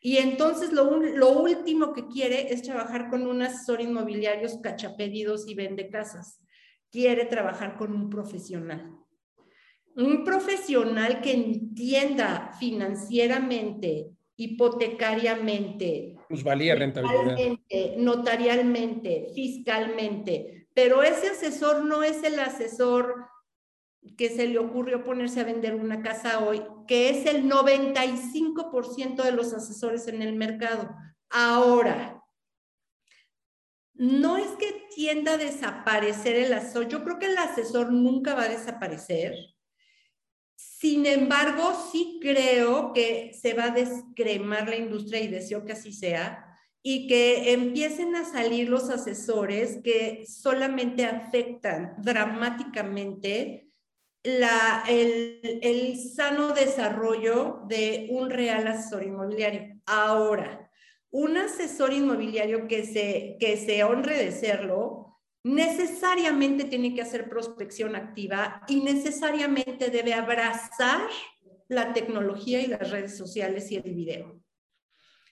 Y 0.00 0.16
entonces 0.16 0.72
lo, 0.72 0.98
lo 0.98 1.30
último 1.30 1.92
que 1.92 2.08
quiere 2.08 2.52
es 2.52 2.62
trabajar 2.62 3.08
con 3.08 3.24
un 3.28 3.40
asesor 3.40 3.82
inmobiliario 3.82 4.48
cachapedidos 4.60 5.46
y 5.46 5.54
vende 5.54 5.88
casas. 5.88 6.40
Quiere 6.90 7.26
trabajar 7.26 7.76
con 7.76 7.94
un 7.94 8.10
profesional. 8.10 8.96
Un 9.94 10.24
profesional 10.24 11.20
que 11.20 11.34
entienda 11.34 12.50
financieramente 12.58 14.10
hipotecariamente, 14.34 16.16
valía 16.44 16.74
rentabilidad. 16.74 17.36
Notarialmente, 17.98 19.28
fiscalmente, 19.34 20.68
pero 20.74 21.02
ese 21.02 21.30
asesor 21.30 21.84
no 21.84 22.02
es 22.02 22.22
el 22.22 22.38
asesor 22.38 23.26
que 24.16 24.30
se 24.30 24.46
le 24.46 24.58
ocurrió 24.58 25.04
ponerse 25.04 25.40
a 25.40 25.44
vender 25.44 25.74
una 25.74 26.00
casa 26.00 26.38
hoy, 26.42 26.62
que 26.88 27.10
es 27.10 27.26
el 27.26 27.50
95% 27.50 29.22
de 29.22 29.32
los 29.32 29.52
asesores 29.52 30.08
en 30.08 30.22
el 30.22 30.34
mercado. 30.36 30.88
Ahora, 31.28 32.22
no 33.92 34.38
es 34.38 34.48
que 34.52 34.86
tienda 34.94 35.34
a 35.34 35.36
desaparecer 35.36 36.36
el 36.36 36.54
asesor, 36.54 36.88
yo 36.88 37.04
creo 37.04 37.18
que 37.18 37.26
el 37.26 37.36
asesor 37.36 37.92
nunca 37.92 38.34
va 38.34 38.44
a 38.44 38.48
desaparecer, 38.48 39.34
sin 40.80 41.04
embargo, 41.04 41.74
sí 41.92 42.18
creo 42.22 42.92
que 42.94 43.32
se 43.38 43.52
va 43.52 43.64
a 43.64 43.70
descremar 43.70 44.68
la 44.68 44.76
industria 44.76 45.20
y 45.20 45.28
deseo 45.28 45.64
que 45.64 45.72
así 45.72 45.92
sea 45.92 46.46
y 46.82 47.06
que 47.06 47.52
empiecen 47.52 48.16
a 48.16 48.24
salir 48.24 48.68
los 48.68 48.88
asesores 48.88 49.80
que 49.84 50.24
solamente 50.26 51.04
afectan 51.04 51.94
dramáticamente 51.98 53.68
la, 54.22 54.84
el, 54.88 55.60
el, 55.62 55.98
sano 55.98 56.52
desarrollo 56.52 57.62
de 57.68 58.08
un 58.10 58.30
real 58.30 58.66
asesor 58.66 59.02
inmobiliario. 59.02 59.80
Ahora, 59.86 60.70
un 61.10 61.36
asesor 61.36 61.92
inmobiliario 61.92 62.68
que 62.68 62.84
se, 62.84 63.36
que 63.40 63.56
se 63.56 63.82
honre 63.84 64.16
de 64.16 64.32
serlo, 64.32 64.99
necesariamente 65.42 66.64
tiene 66.64 66.94
que 66.94 67.02
hacer 67.02 67.28
prospección 67.28 67.96
activa 67.96 68.62
y 68.68 68.80
necesariamente 68.80 69.90
debe 69.90 70.12
abrazar 70.12 71.08
la 71.68 71.92
tecnología 71.92 72.60
y 72.60 72.66
las 72.66 72.90
redes 72.90 73.16
sociales 73.16 73.70
y 73.70 73.76
el 73.76 73.94
video. 73.94 74.40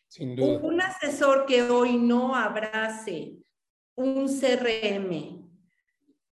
Sin 0.06 0.36
duda. 0.36 0.60
Un 0.62 0.80
asesor 0.80 1.44
que 1.46 1.62
hoy 1.62 1.98
no 1.98 2.34
abrace 2.34 3.36
un 3.94 4.28
CRM, 4.28 5.50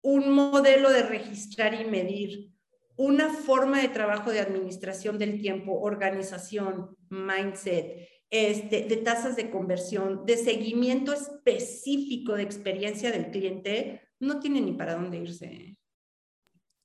un 0.01 0.31
modelo 0.31 0.89
de 0.89 1.03
registrar 1.03 1.79
y 1.79 1.85
medir, 1.85 2.49
una 2.95 3.33
forma 3.33 3.81
de 3.81 3.89
trabajo 3.89 4.31
de 4.31 4.39
administración 4.39 5.17
del 5.17 5.39
tiempo, 5.39 5.79
organización, 5.79 6.97
mindset, 7.09 8.09
este, 8.29 8.85
de 8.85 8.97
tasas 8.97 9.35
de 9.35 9.49
conversión, 9.49 10.25
de 10.25 10.37
seguimiento 10.37 11.13
específico 11.13 12.35
de 12.35 12.43
experiencia 12.43 13.11
del 13.11 13.31
cliente, 13.31 14.01
no 14.19 14.39
tiene 14.39 14.61
ni 14.61 14.73
para 14.73 14.95
dónde 14.95 15.17
irse. 15.17 15.75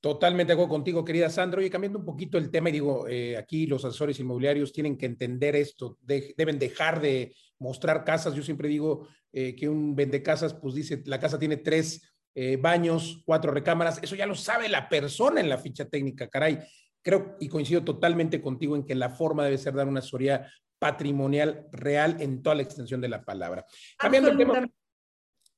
Totalmente 0.05 0.51
de 0.51 0.53
acuerdo 0.53 0.69
contigo, 0.69 1.03
querida 1.03 1.29
Sandra. 1.29 1.63
Y 1.63 1.69
cambiando 1.69 1.97
un 1.97 2.05
poquito 2.05 2.37
el 2.37 2.51
tema, 2.51 2.69
y 2.69 2.73
digo, 2.73 3.07
eh, 3.07 3.37
aquí 3.37 3.65
los 3.65 3.83
asesores 3.85 4.19
inmobiliarios 4.19 4.71
tienen 4.71 4.97
que 4.97 5.07
entender 5.07 5.55
esto, 5.55 5.97
deben 6.01 6.59
dejar 6.59 7.01
de 7.01 7.33
mostrar 7.57 8.03
casas. 8.03 8.35
Yo 8.35 8.43
siempre 8.43 8.69
digo 8.69 9.07
eh, 9.33 9.55
que 9.55 9.67
un 9.67 9.95
vende 9.95 10.21
casas, 10.21 10.53
pues 10.53 10.75
dice, 10.75 11.01
la 11.05 11.19
casa 11.19 11.39
tiene 11.39 11.57
tres 11.57 12.13
eh, 12.35 12.57
baños, 12.57 13.23
cuatro 13.25 13.51
recámaras, 13.51 13.99
eso 14.03 14.15
ya 14.15 14.25
lo 14.25 14.35
sabe 14.35 14.69
la 14.69 14.89
persona 14.89 15.39
en 15.39 15.49
la 15.49 15.57
ficha 15.57 15.85
técnica, 15.85 16.27
caray. 16.27 16.59
Creo 17.01 17.37
y 17.39 17.47
coincido 17.47 17.83
totalmente 17.83 18.41
contigo 18.41 18.75
en 18.75 18.83
que 18.83 18.93
la 18.93 19.09
forma 19.09 19.43
debe 19.43 19.57
ser 19.57 19.73
dar 19.73 19.87
una 19.87 19.99
asesoría 19.99 20.51
patrimonial 20.85 21.67
real 21.71 22.17
en 22.19 22.43
toda 22.43 22.55
la 22.55 22.61
extensión 22.61 23.01
de 23.01 23.09
la 23.09 23.23
palabra. 23.23 23.65
Cambiando 23.97 24.29
el 24.29 24.37
tema. 24.37 24.69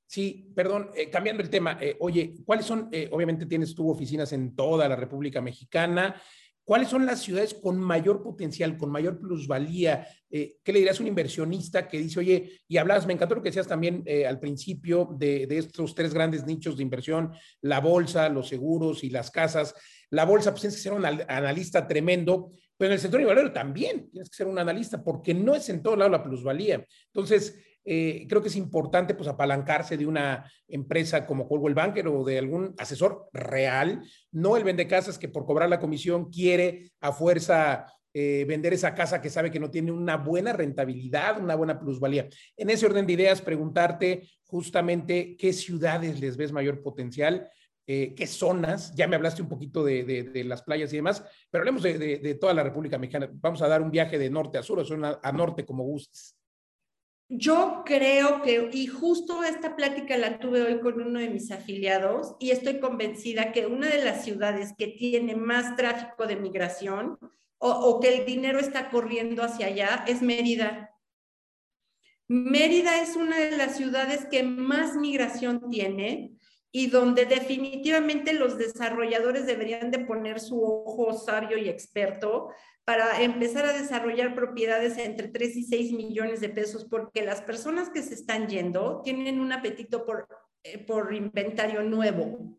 Sí, 0.05 0.53
perdón, 0.55 0.91
eh, 0.95 1.09
cambiando 1.09 1.43
el 1.43 1.49
tema. 1.49 1.77
Eh, 1.81 1.97
oye, 1.99 2.35
¿cuáles 2.45 2.65
son, 2.65 2.89
obviamente 3.11 3.45
tienes 3.45 3.75
tú 3.75 3.89
oficinas 3.89 4.31
en 4.31 4.55
toda 4.55 4.87
la 4.87 4.95
República 4.95 5.41
Mexicana, 5.41 6.15
¿Cuáles 6.67 6.89
son 6.89 7.05
las 7.05 7.21
ciudades 7.21 7.53
con 7.53 7.79
mayor 7.79 8.21
potencial, 8.21 8.77
con 8.77 8.91
mayor 8.91 9.21
plusvalía? 9.21 10.05
Eh, 10.29 10.57
¿Qué 10.61 10.73
le 10.73 10.79
dirías 10.79 10.99
a 10.99 11.01
un 11.01 11.07
inversionista 11.07 11.87
que 11.87 11.97
dice, 11.97 12.19
oye, 12.19 12.59
y 12.67 12.75
hablabas, 12.75 13.07
me 13.07 13.13
encantó 13.13 13.35
lo 13.35 13.41
que 13.41 13.47
decías 13.51 13.69
también 13.69 14.03
eh, 14.05 14.27
al 14.27 14.37
principio 14.37 15.07
de, 15.17 15.47
estos 15.49 15.95
tres 15.95 16.13
grandes 16.13 16.45
nichos 16.45 16.75
de 16.75 16.83
inversión, 16.83 17.31
la 17.61 17.79
bolsa, 17.79 18.27
los 18.27 18.49
seguros 18.49 19.05
y 19.05 19.09
las 19.09 19.31
casas. 19.31 19.75
La 20.09 20.25
bolsa, 20.25 20.51
pues 20.51 20.59
tienes 20.59 20.75
que 20.75 20.83
ser 20.83 20.91
un 20.91 21.05
analista 21.05 21.87
tremendo, 21.87 22.51
pero 22.77 22.89
en 22.89 22.93
el 22.93 22.99
sector 22.99 23.19
inmobiliario 23.19 23.51
también 23.51 24.09
tienes 24.09 24.29
que 24.29 24.35
ser 24.35 24.47
un 24.47 24.59
analista 24.59 25.03
porque 25.03 25.33
no 25.33 25.55
es 25.55 25.67
en 25.69 25.81
todo 25.81 25.95
lado 25.95 26.11
la 26.11 26.23
plusvalía. 26.23 26.85
Entonces, 27.07 27.59
eh, 27.89 28.25
creo 28.27 28.41
que 28.41 28.49
es 28.49 28.55
importante 28.57 29.13
pues 29.15 29.29
apalancarse 29.29 29.95
de 29.95 30.05
una 30.05 30.51
empresa 30.67 31.25
como 31.25 31.47
Coldwell 31.47 31.73
Banker 31.73 32.07
o 32.09 32.25
de 32.25 32.37
algún 32.37 32.75
asesor 32.77 33.29
real, 33.31 34.01
no 34.31 34.57
el 34.57 34.65
vende 34.65 34.87
casas 34.87 35.17
que 35.17 35.29
por 35.29 35.45
cobrar 35.45 35.69
la 35.69 35.79
comisión 35.79 36.29
quiere 36.29 36.91
a 36.99 37.13
fuerza 37.13 37.85
eh, 38.13 38.45
vender 38.45 38.73
esa 38.73 38.93
casa 38.93 39.21
que 39.21 39.29
sabe 39.29 39.51
que 39.51 39.59
no 39.59 39.69
tiene 39.69 39.91
una 39.91 40.17
buena 40.17 40.51
rentabilidad, 40.51 41.39
una 41.39 41.55
buena 41.55 41.79
plusvalía. 41.79 42.27
En 42.57 42.69
ese 42.69 42.87
orden 42.87 43.05
de 43.05 43.13
ideas, 43.13 43.41
preguntarte 43.41 44.27
justamente 44.43 45.37
qué 45.37 45.53
ciudades 45.53 46.19
les 46.19 46.35
ves 46.35 46.51
mayor 46.51 46.81
potencial, 46.81 47.49
eh, 47.89 48.13
qué 48.15 48.27
zonas, 48.27 48.93
ya 48.95 49.07
me 49.07 49.15
hablaste 49.15 49.41
un 49.41 49.47
poquito 49.47 49.81
de, 49.81 50.43
las 50.45 50.61
playas 50.61 50.91
y 50.91 50.97
demás, 50.97 51.23
pero 51.49 51.61
hablemos 51.61 51.81
de, 51.81 52.37
toda 52.39 52.53
la 52.53 52.63
República 52.63 52.97
Mexicana. 52.97 53.29
Vamos 53.31 53.61
a 53.61 53.67
dar 53.69 53.81
un 53.81 53.89
viaje 53.89 54.19
de 54.19 54.29
norte 54.29 54.57
a 54.57 54.63
sur 54.63 54.79
o 54.79 55.19
a 55.23 55.31
norte 55.31 55.65
como 55.65 55.85
gustes. 55.85 56.35
Yo 57.29 57.83
creo 57.85 58.41
que, 58.41 58.69
y 58.73 58.87
justo 58.87 59.43
esta 59.43 59.77
plática 59.77 60.17
la 60.17 60.39
tuve 60.39 60.61
hoy 60.61 60.79
con 60.81 61.01
uno 61.01 61.19
de 61.19 61.29
mis 61.29 61.49
afiliados, 61.49 62.35
y 62.39 62.51
estoy 62.51 62.79
convencida 62.79 63.53
que 63.53 63.67
una 63.67 63.87
de 63.87 64.03
las 64.03 64.25
ciudades 64.25 64.73
que 64.77 64.87
tiene 64.87 65.35
más 65.35 65.77
tráfico 65.77 66.27
de 66.27 66.35
migración 66.35 67.17
o, 67.57 67.99
que 67.99 68.17
el 68.17 68.25
dinero 68.25 68.59
está 68.59 68.89
corriendo 68.89 69.43
hacia 69.43 69.67
allá 69.67 70.05
es 70.07 70.21
Mérida. 70.21 70.93
Mérida 72.27 73.01
es 73.01 73.15
una 73.15 73.37
de 73.37 73.57
las 73.57 73.77
ciudades 73.77 74.25
que 74.29 74.43
más 74.43 74.95
migración 74.95 75.69
tiene 75.69 76.36
y 76.71 76.87
donde 76.87 77.25
definitivamente 77.25 78.33
los 78.33 78.57
desarrolladores 78.57 79.45
deberían 79.45 79.91
de 79.91 79.99
poner 79.99 80.39
su 80.39 80.61
ojo 80.63 81.13
sabio 81.13 81.57
y 81.57 81.69
experto 81.69 82.49
para 82.85 83.21
empezar 83.21 83.65
a 83.65 83.73
desarrollar 83.73 84.33
propiedades 84.35 84.97
entre 84.97 85.27
3 85.27 85.57
y 85.57 85.63
6 85.63 85.91
millones 85.93 86.39
de 86.39 86.49
pesos, 86.49 86.85
porque 86.85 87.23
las 87.23 87.41
personas 87.41 87.89
que 87.89 88.01
se 88.01 88.13
están 88.13 88.47
yendo 88.47 89.01
tienen 89.03 89.39
un 89.39 89.51
apetito 89.51 90.05
por, 90.05 90.27
eh, 90.63 90.77
por 90.77 91.13
inventario 91.13 91.83
nuevo. 91.83 92.57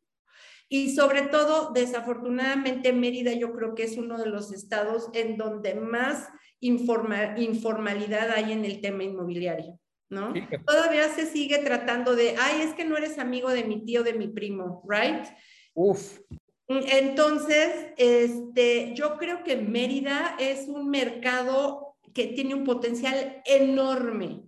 Y 0.69 0.95
sobre 0.95 1.23
todo, 1.23 1.73
desafortunadamente, 1.73 2.93
Mérida 2.93 3.33
yo 3.33 3.55
creo 3.55 3.75
que 3.75 3.85
es 3.85 3.97
uno 3.97 4.19
de 4.19 4.27
los 4.27 4.53
estados 4.53 5.09
en 5.15 5.39
donde 5.39 5.75
más 5.75 6.29
informalidad 6.61 8.31
hay 8.31 8.53
en 8.53 8.67
el 8.67 8.83
tema 8.83 9.05
inmobiliario, 9.05 9.79
¿no? 10.11 10.33
Todavía 10.67 11.09
se 11.11 11.27
sigue 11.27 11.59
tratando 11.59 12.17
de, 12.17 12.35
ay, 12.39 12.63
es 12.63 12.75
que 12.75 12.85
no 12.85 12.97
eres 12.97 13.19
amigo 13.19 13.51
de 13.51 13.65
mi 13.65 13.85
tío, 13.85 14.03
de 14.03 14.15
mi 14.15 14.29
primo, 14.29 14.83
¿right? 14.89 15.27
Uf. 15.75 16.21
Entonces, 16.69 17.93
este, 17.97 18.95
yo 18.95 19.17
creo 19.17 19.43
que 19.43 19.57
Mérida 19.57 20.37
es 20.39 20.69
un 20.69 20.91
mercado 20.91 21.97
que 22.15 22.27
tiene 22.27 22.55
un 22.55 22.65
potencial 22.65 23.43
enorme. 23.47 24.45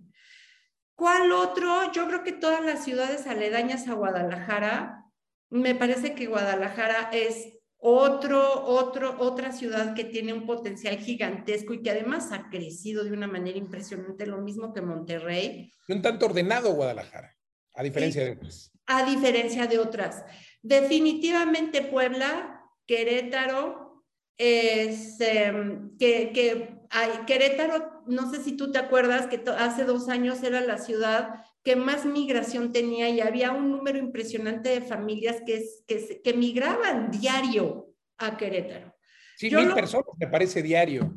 ¿Cuál 0.95 1.31
otro? 1.31 1.91
Yo 1.93 2.07
creo 2.07 2.23
que 2.23 2.31
todas 2.31 2.63
las 2.63 2.83
ciudades 2.83 3.25
aledañas 3.25 3.87
a 3.87 3.93
Guadalajara, 3.93 5.05
me 5.49 5.73
parece 5.73 6.13
que 6.13 6.27
Guadalajara 6.27 7.09
es 7.11 7.57
otro, 7.83 8.63
otro, 8.65 9.15
otra 9.19 9.51
ciudad 9.51 9.95
que 9.95 10.03
tiene 10.03 10.33
un 10.33 10.45
potencial 10.45 10.97
gigantesco 10.97 11.73
y 11.73 11.81
que 11.81 11.89
además 11.89 12.31
ha 12.31 12.47
crecido 12.49 13.03
de 13.03 13.11
una 13.11 13.27
manera 13.27 13.57
impresionante, 13.57 14.27
lo 14.27 14.37
mismo 14.37 14.71
que 14.71 14.81
Monterrey. 14.81 15.71
Y 15.87 15.93
un 15.93 16.01
tanto 16.03 16.27
ordenado 16.27 16.73
Guadalajara, 16.73 17.35
a 17.73 17.81
diferencia 17.81 18.23
de 18.23 18.31
otras. 18.31 18.71
A 18.85 19.03
diferencia 19.09 19.65
de 19.65 19.79
otras. 19.79 20.23
Definitivamente 20.61 21.81
Puebla, 21.81 22.61
Querétaro, 22.85 24.03
es, 24.37 25.19
em, 25.19 25.97
que, 25.97 26.31
que 26.33 26.80
Querétaro, 27.25 28.03
no 28.07 28.29
sé 28.29 28.43
si 28.43 28.57
tú 28.57 28.71
te 28.71 28.79
acuerdas 28.79 29.27
que 29.27 29.41
hace 29.57 29.85
dos 29.85 30.09
años 30.09 30.43
era 30.43 30.61
la 30.61 30.77
ciudad 30.77 31.45
que 31.63 31.75
más 31.75 32.05
migración 32.05 32.71
tenía 32.71 33.09
y 33.09 33.21
había 33.21 33.51
un 33.51 33.71
número 33.71 33.97
impresionante 33.97 34.69
de 34.69 34.81
familias 34.81 35.37
que, 35.45 35.63
que, 35.87 36.21
que 36.23 36.33
migraban 36.33 37.11
diario 37.11 37.93
a 38.17 38.35
Querétaro. 38.35 38.95
Sí, 39.37 39.53
mil 39.55 39.73
personas 39.73 40.07
me 40.19 40.27
parece 40.27 40.61
diario. 40.61 41.13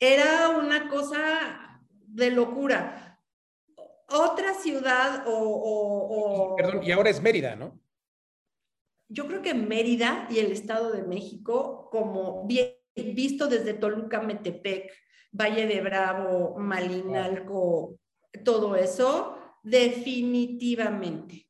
Era 0.00 0.50
una 0.50 0.88
cosa 0.88 1.82
de 2.06 2.30
locura. 2.30 3.20
Otra 4.08 4.54
ciudad 4.54 5.24
o... 5.26 6.54
Perdón, 6.56 6.82
y 6.82 6.92
ahora 6.92 7.10
es 7.10 7.20
Mérida, 7.20 7.56
¿no? 7.56 7.80
yo 9.08 9.26
creo 9.26 9.42
que 9.42 9.54
Mérida 9.54 10.26
y 10.30 10.38
el 10.38 10.52
Estado 10.52 10.92
de 10.92 11.02
México, 11.02 11.88
como 11.90 12.46
bien 12.46 12.74
visto 12.94 13.46
desde 13.46 13.74
Toluca, 13.74 14.20
Metepec, 14.20 14.92
Valle 15.30 15.66
de 15.66 15.80
Bravo, 15.80 16.56
Malinalco, 16.58 17.98
todo 18.44 18.76
eso, 18.76 19.36
definitivamente. 19.62 21.48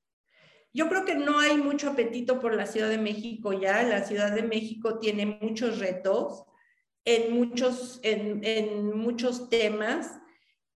Yo 0.73 0.89
creo 0.89 1.05
que 1.05 1.15
no 1.15 1.39
hay 1.39 1.57
mucho 1.57 1.91
apetito 1.91 2.41
por 2.41 2.55
la 2.55 2.67
Ciudad 2.67 2.89
de 2.89 2.99
México 2.99 3.53
ya. 3.53 3.83
La 3.83 4.05
Ciudad 4.05 4.33
de 4.33 4.43
México 4.43 4.99
tiene 4.99 5.27
muchos 5.27 5.79
retos 5.79 6.45
en 7.05 7.33
muchos, 7.33 8.01
en, 8.03 8.97
muchos 8.97 9.49
temas. 9.49 10.21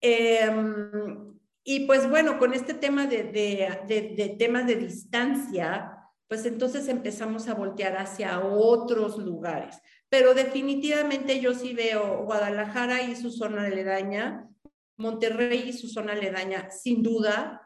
Em, 0.01 1.35
y 1.65 1.87
pues 1.87 2.09
bueno, 2.09 2.39
con 2.39 2.55
este 2.55 2.75
tema 2.75 3.07
de, 3.07 3.25
de 3.25 4.37
temas 4.39 4.67
de 4.67 4.77
distancia, 4.77 5.97
pues 6.29 6.47
entonces 6.47 6.87
empezamos 6.87 7.49
a 7.49 7.55
voltear 7.55 7.97
hacia 7.97 8.41
otros 8.41 9.19
lugares. 9.19 9.77
Pero 10.11 10.35
definitivamente 10.35 11.41
yo 11.41 11.55
sí 11.55 11.73
veo 11.73 12.25
Guadalajara 12.25 13.03
y 13.03 13.17
su 13.17 13.31
zona 13.31 13.65
aledaña, 13.65 14.49
Monterrey 14.97 15.69
y 15.69 15.73
su 15.73 15.89
zona 15.89 16.13
aledaña, 16.13 16.71
sin 16.71 17.03
duda. 17.03 17.63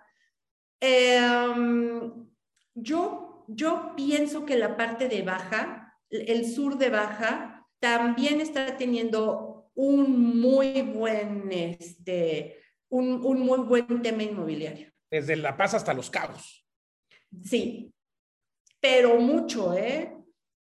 Em, 0.79 2.29
yo, 2.75 3.45
yo 3.49 3.95
pienso 3.97 4.45
que 4.45 4.57
la 4.57 4.77
parte 4.77 5.09
de 5.09 5.23
Baja, 5.23 5.99
el 6.11 6.47
sur 6.47 6.77
de 6.77 6.91
Baja, 6.91 7.67
también 7.81 8.41
está 8.41 8.77
teniendo 8.77 9.71
un 9.75 10.39
muy 10.39 10.83
buen, 10.83 11.51
este, 11.51 12.63
un, 12.91 13.25
un 13.25 13.41
muy 13.41 13.61
buen 13.61 14.03
tema 14.03 14.23
inmobiliario. 14.23 14.93
Desde 15.11 15.37
La 15.37 15.57
Paz 15.57 15.75
hasta 15.75 15.95
Los 15.95 16.11
Cabos. 16.11 16.67
Sí, 17.43 17.93
pero 18.81 19.19
mucho, 19.19 19.75
¿eh? 19.75 20.15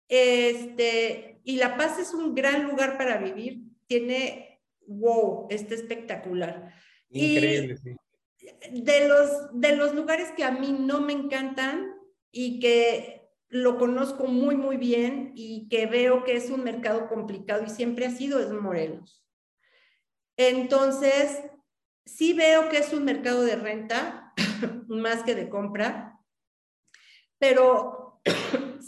Este, 0.08 1.35
y 1.46 1.58
La 1.58 1.76
Paz 1.76 2.00
es 2.00 2.12
un 2.12 2.34
gran 2.34 2.64
lugar 2.64 2.98
para 2.98 3.18
vivir, 3.18 3.62
tiene, 3.86 4.60
wow, 4.88 5.46
está 5.48 5.76
espectacular. 5.76 6.74
Increíble, 7.08 7.76
sí. 7.76 7.96
De 8.72 9.06
los, 9.06 9.30
de 9.52 9.76
los 9.76 9.94
lugares 9.94 10.32
que 10.36 10.42
a 10.42 10.50
mí 10.50 10.76
no 10.76 11.00
me 11.00 11.12
encantan 11.12 11.94
y 12.32 12.58
que 12.58 13.30
lo 13.48 13.78
conozco 13.78 14.26
muy, 14.26 14.56
muy 14.56 14.76
bien 14.76 15.34
y 15.36 15.68
que 15.68 15.86
veo 15.86 16.24
que 16.24 16.34
es 16.34 16.50
un 16.50 16.64
mercado 16.64 17.08
complicado 17.08 17.62
y 17.64 17.70
siempre 17.70 18.06
ha 18.06 18.10
sido, 18.10 18.40
es 18.40 18.50
Morelos. 18.50 19.24
Entonces, 20.36 21.44
sí 22.04 22.32
veo 22.32 22.68
que 22.68 22.78
es 22.78 22.92
un 22.92 23.04
mercado 23.04 23.42
de 23.42 23.54
renta 23.54 24.32
más 24.88 25.22
que 25.22 25.36
de 25.36 25.48
compra, 25.48 26.18
pero 27.38 28.05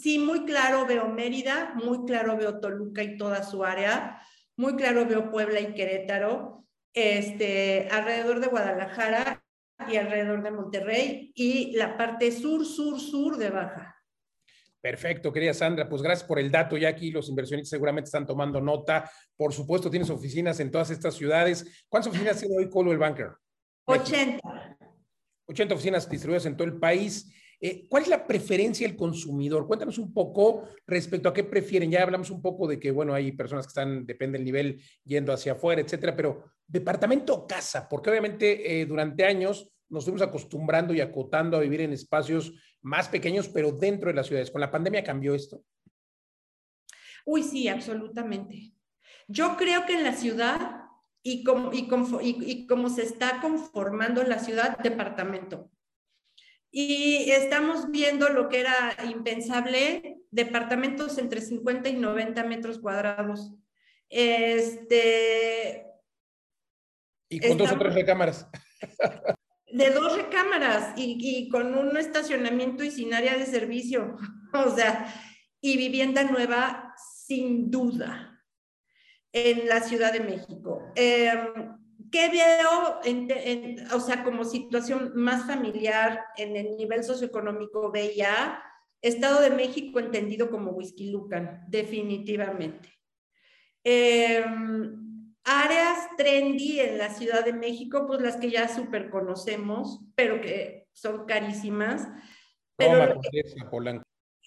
sí, 0.01 0.19
muy 0.19 0.45
claro 0.45 0.85
veo 0.85 1.07
Mérida, 1.09 1.73
muy 1.75 2.05
claro 2.05 2.37
veo 2.37 2.59
Toluca 2.59 3.03
y 3.03 3.17
toda 3.17 3.43
su 3.43 3.63
área, 3.63 4.21
muy 4.55 4.75
claro 4.75 5.05
veo 5.05 5.31
Puebla 5.31 5.59
y 5.59 5.73
Querétaro, 5.73 6.65
este, 6.93 7.87
alrededor 7.91 8.39
de 8.39 8.47
Guadalajara 8.47 9.43
y 9.89 9.95
alrededor 9.97 10.43
de 10.43 10.51
Monterrey 10.51 11.31
y 11.35 11.75
la 11.77 11.97
parte 11.97 12.31
sur, 12.31 12.65
sur, 12.65 12.99
sur 12.99 13.37
de 13.37 13.49
Baja. 13.49 13.95
Perfecto, 14.81 15.33
querida 15.33 15.53
Sandra. 15.53 15.89
Pues 15.89 16.01
gracias 16.01 16.27
por 16.27 16.39
el 16.39 16.49
dato. 16.49 16.77
Ya 16.77 16.89
aquí 16.89 17.11
los 17.11 17.27
inversionistas 17.27 17.71
seguramente 17.71 18.05
están 18.05 18.25
tomando 18.25 18.61
nota. 18.61 19.09
Por 19.35 19.53
supuesto, 19.53 19.89
tienes 19.89 20.09
oficinas 20.09 20.59
en 20.61 20.71
todas 20.71 20.89
estas 20.89 21.15
ciudades. 21.15 21.85
¿Cuántas 21.89 22.11
oficinas 22.11 22.39
tiene 22.39 22.55
hoy 22.57 22.69
Colo 22.69 22.93
el 22.93 22.97
Banker? 22.97 23.31
80. 23.85 24.39
80 25.47 25.73
oficinas 25.73 26.09
distribuidas 26.09 26.45
en 26.45 26.55
todo 26.55 26.67
el 26.67 26.79
país. 26.79 27.29
Eh, 27.61 27.87
¿Cuál 27.89 28.03
es 28.03 28.09
la 28.09 28.25
preferencia 28.25 28.87
del 28.87 28.95
consumidor? 28.95 29.67
Cuéntanos 29.67 29.97
un 29.97 30.13
poco 30.13 30.69
respecto 30.87 31.27
a 31.27 31.33
qué 31.33 31.43
prefieren. 31.43 31.91
Ya 31.91 32.03
hablamos 32.03 32.29
un 32.29 32.41
poco 32.41 32.67
de 32.67 32.79
que, 32.79 32.91
bueno, 32.91 33.13
hay 33.13 33.33
personas 33.33 33.65
que 33.65 33.71
están, 33.71 34.05
depende 34.05 34.37
del 34.37 34.45
nivel, 34.45 34.81
yendo 35.03 35.33
hacia 35.33 35.53
afuera, 35.53 35.81
etcétera, 35.81 36.15
pero 36.15 36.45
departamento 36.65 37.33
o 37.33 37.47
casa, 37.47 37.87
porque 37.89 38.09
obviamente 38.09 38.81
eh, 38.81 38.85
durante 38.85 39.25
años 39.25 39.69
nos 39.89 40.05
fuimos 40.05 40.21
acostumbrando 40.21 40.93
y 40.93 41.01
acotando 41.01 41.57
a 41.57 41.61
vivir 41.61 41.81
en 41.81 41.91
espacios 41.91 42.53
más 42.81 43.09
pequeños, 43.09 43.49
pero 43.49 43.71
dentro 43.71 44.09
de 44.09 44.15
las 44.15 44.27
ciudades. 44.27 44.51
¿Con 44.51 44.61
la 44.61 44.71
pandemia 44.71 45.03
cambió 45.03 45.35
esto? 45.35 45.63
Uy, 47.25 47.43
sí, 47.43 47.67
absolutamente. 47.67 48.71
Yo 49.27 49.57
creo 49.57 49.85
que 49.85 49.95
en 49.95 50.03
la 50.03 50.13
ciudad 50.13 50.85
y 51.21 51.43
como, 51.43 51.73
y, 51.73 51.89
y 52.21 52.67
como 52.67 52.89
se 52.89 53.03
está 53.03 53.41
conformando 53.41 54.23
la 54.23 54.39
ciudad, 54.39 54.77
departamento. 54.77 55.69
Y 56.71 57.31
estamos 57.31 57.89
viendo 57.89 58.29
lo 58.29 58.47
que 58.47 58.59
era 58.59 58.95
impensable, 59.09 60.19
departamentos 60.29 61.17
entre 61.17 61.41
50 61.41 61.89
y 61.89 61.93
90 61.93 62.43
metros 62.43 62.79
cuadrados. 62.79 63.53
Este, 64.09 65.85
y 67.29 67.39
con 67.39 67.57
dos 67.57 67.71
o 67.71 67.77
tres 67.77 67.93
recámaras. 67.93 68.47
De 69.71 69.91
dos 69.91 70.17
recámaras 70.17 70.97
y, 70.97 71.17
y, 71.19 71.49
con 71.49 71.75
un 71.75 71.95
estacionamiento 71.95 72.83
y 72.83 72.91
sin 72.91 73.13
área 73.13 73.37
de 73.37 73.45
servicio. 73.45 74.15
O 74.51 74.75
sea, 74.75 75.13
y 75.61 75.77
vivienda 75.77 76.23
nueva 76.23 76.95
sin 77.27 77.69
duda 77.69 78.43
en 79.31 79.67
la 79.67 79.81
Ciudad 79.81 80.11
de 80.11 80.21
México. 80.21 80.91
Eh, 80.95 81.31
¿Qué 82.11 82.29
veo, 82.29 82.99
en, 83.03 83.91
o 83.91 83.99
sea, 83.99 84.23
como 84.23 84.43
situación 84.43 85.11
más 85.15 85.45
familiar 85.45 86.25
en 86.37 86.55
el 86.55 86.75
nivel 86.75 87.03
socioeconómico 87.03 87.91
veía 87.91 88.63
Estado 89.01 89.41
de 89.41 89.51
México 89.51 89.99
entendido 89.99 90.49
como 90.49 90.71
Whisky 90.71 91.09
Lucan, 91.11 91.63
definitivamente. 91.67 92.89
Em, 93.83 95.33
áreas 95.43 96.09
trendy 96.17 96.81
en 96.81 96.97
la 96.97 97.09
Ciudad 97.09 97.45
de 97.45 97.53
México, 97.53 98.05
pues 98.05 98.21
las 98.21 98.35
que 98.37 98.51
ya 98.51 98.67
súper 98.67 99.09
conocemos, 99.09 100.01
pero 100.15 100.41
que 100.41 100.89
son 100.91 101.25
carísimas. 101.25 102.07
Pero, 102.75 103.21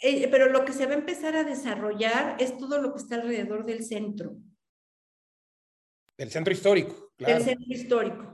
eh, 0.02 0.28
pero 0.30 0.48
lo 0.48 0.64
que 0.64 0.72
se 0.72 0.86
va 0.86 0.92
a 0.92 0.98
empezar 0.98 1.34
a 1.34 1.44
desarrollar 1.44 2.36
es 2.38 2.56
todo 2.58 2.78
lo 2.78 2.92
que 2.92 2.98
está 2.98 3.16
alrededor 3.16 3.64
del 3.64 3.84
centro. 3.84 4.36
El 6.18 6.30
centro 6.30 6.52
histórico, 6.52 7.11
claro. 7.24 7.38
El 7.38 7.44
centro 7.44 7.66
histórico. 7.68 8.28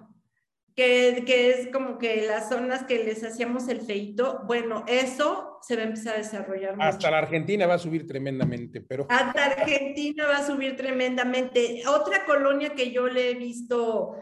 Que, 0.74 1.24
que, 1.26 1.50
es 1.50 1.68
como 1.72 1.98
que 1.98 2.24
las 2.26 2.48
zonas 2.48 2.84
que 2.84 3.02
les 3.02 3.24
hacíamos 3.24 3.66
el 3.68 3.80
feito, 3.80 4.42
bueno, 4.46 4.84
eso 4.86 5.58
se 5.60 5.74
va 5.74 5.82
a 5.82 5.86
empezar 5.86 6.14
a 6.14 6.18
desarrollar. 6.18 6.76
Hasta 6.78 7.10
la 7.10 7.18
Argentina 7.18 7.66
va 7.66 7.74
a 7.74 7.78
subir 7.78 8.06
tremendamente, 8.06 8.80
pero... 8.80 9.06
Hasta 9.08 9.46
Argentina 9.46 10.26
va 10.26 10.38
a 10.38 10.46
subir 10.46 10.76
tremendamente. 10.76 11.82
Otra 11.88 12.24
colonia 12.24 12.76
que 12.76 12.92
yo 12.92 13.08
le 13.08 13.32
he 13.32 13.34
visto 13.34 14.14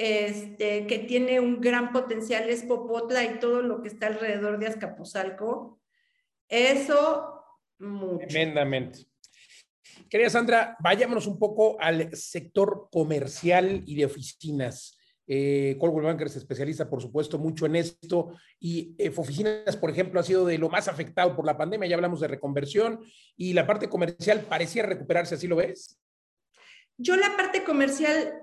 este, 0.00 0.86
que 0.86 1.00
tiene 1.00 1.40
un 1.40 1.60
gran 1.60 1.92
potencial 1.92 2.48
es 2.48 2.62
Popotla 2.62 3.22
y 3.22 3.38
todo 3.38 3.60
lo 3.60 3.82
que 3.82 3.88
está 3.88 4.06
alrededor 4.06 4.58
de 4.58 4.66
Azcapotzalco. 4.66 5.78
Eso, 6.48 7.44
mucho. 7.78 8.26
Tremendamente. 8.26 9.09
Querida 10.10 10.28
Sandra, 10.28 10.76
vayámonos 10.80 11.28
un 11.28 11.38
poco 11.38 11.80
al 11.80 12.14
sector 12.16 12.88
comercial 12.90 13.84
y 13.86 13.94
de 13.94 14.06
oficinas. 14.06 14.98
Eh, 15.24 15.76
Coldwell 15.78 16.06
Banker 16.06 16.28
se 16.28 16.40
especializa, 16.40 16.90
por 16.90 17.00
supuesto, 17.00 17.38
mucho 17.38 17.64
en 17.64 17.76
esto 17.76 18.36
y 18.58 18.96
eh, 18.98 19.12
oficinas, 19.16 19.76
por 19.76 19.88
ejemplo, 19.88 20.18
ha 20.18 20.24
sido 20.24 20.44
de 20.44 20.58
lo 20.58 20.68
más 20.68 20.88
afectado 20.88 21.36
por 21.36 21.46
la 21.46 21.56
pandemia. 21.56 21.88
Ya 21.88 21.94
hablamos 21.94 22.18
de 22.18 22.26
reconversión 22.26 22.98
y 23.36 23.52
la 23.52 23.68
parte 23.68 23.88
comercial 23.88 24.40
parecía 24.40 24.82
recuperarse, 24.82 25.36
¿así 25.36 25.46
lo 25.46 25.54
ves? 25.54 26.00
Yo 26.98 27.14
la 27.14 27.36
parte 27.36 27.62
comercial, 27.62 28.34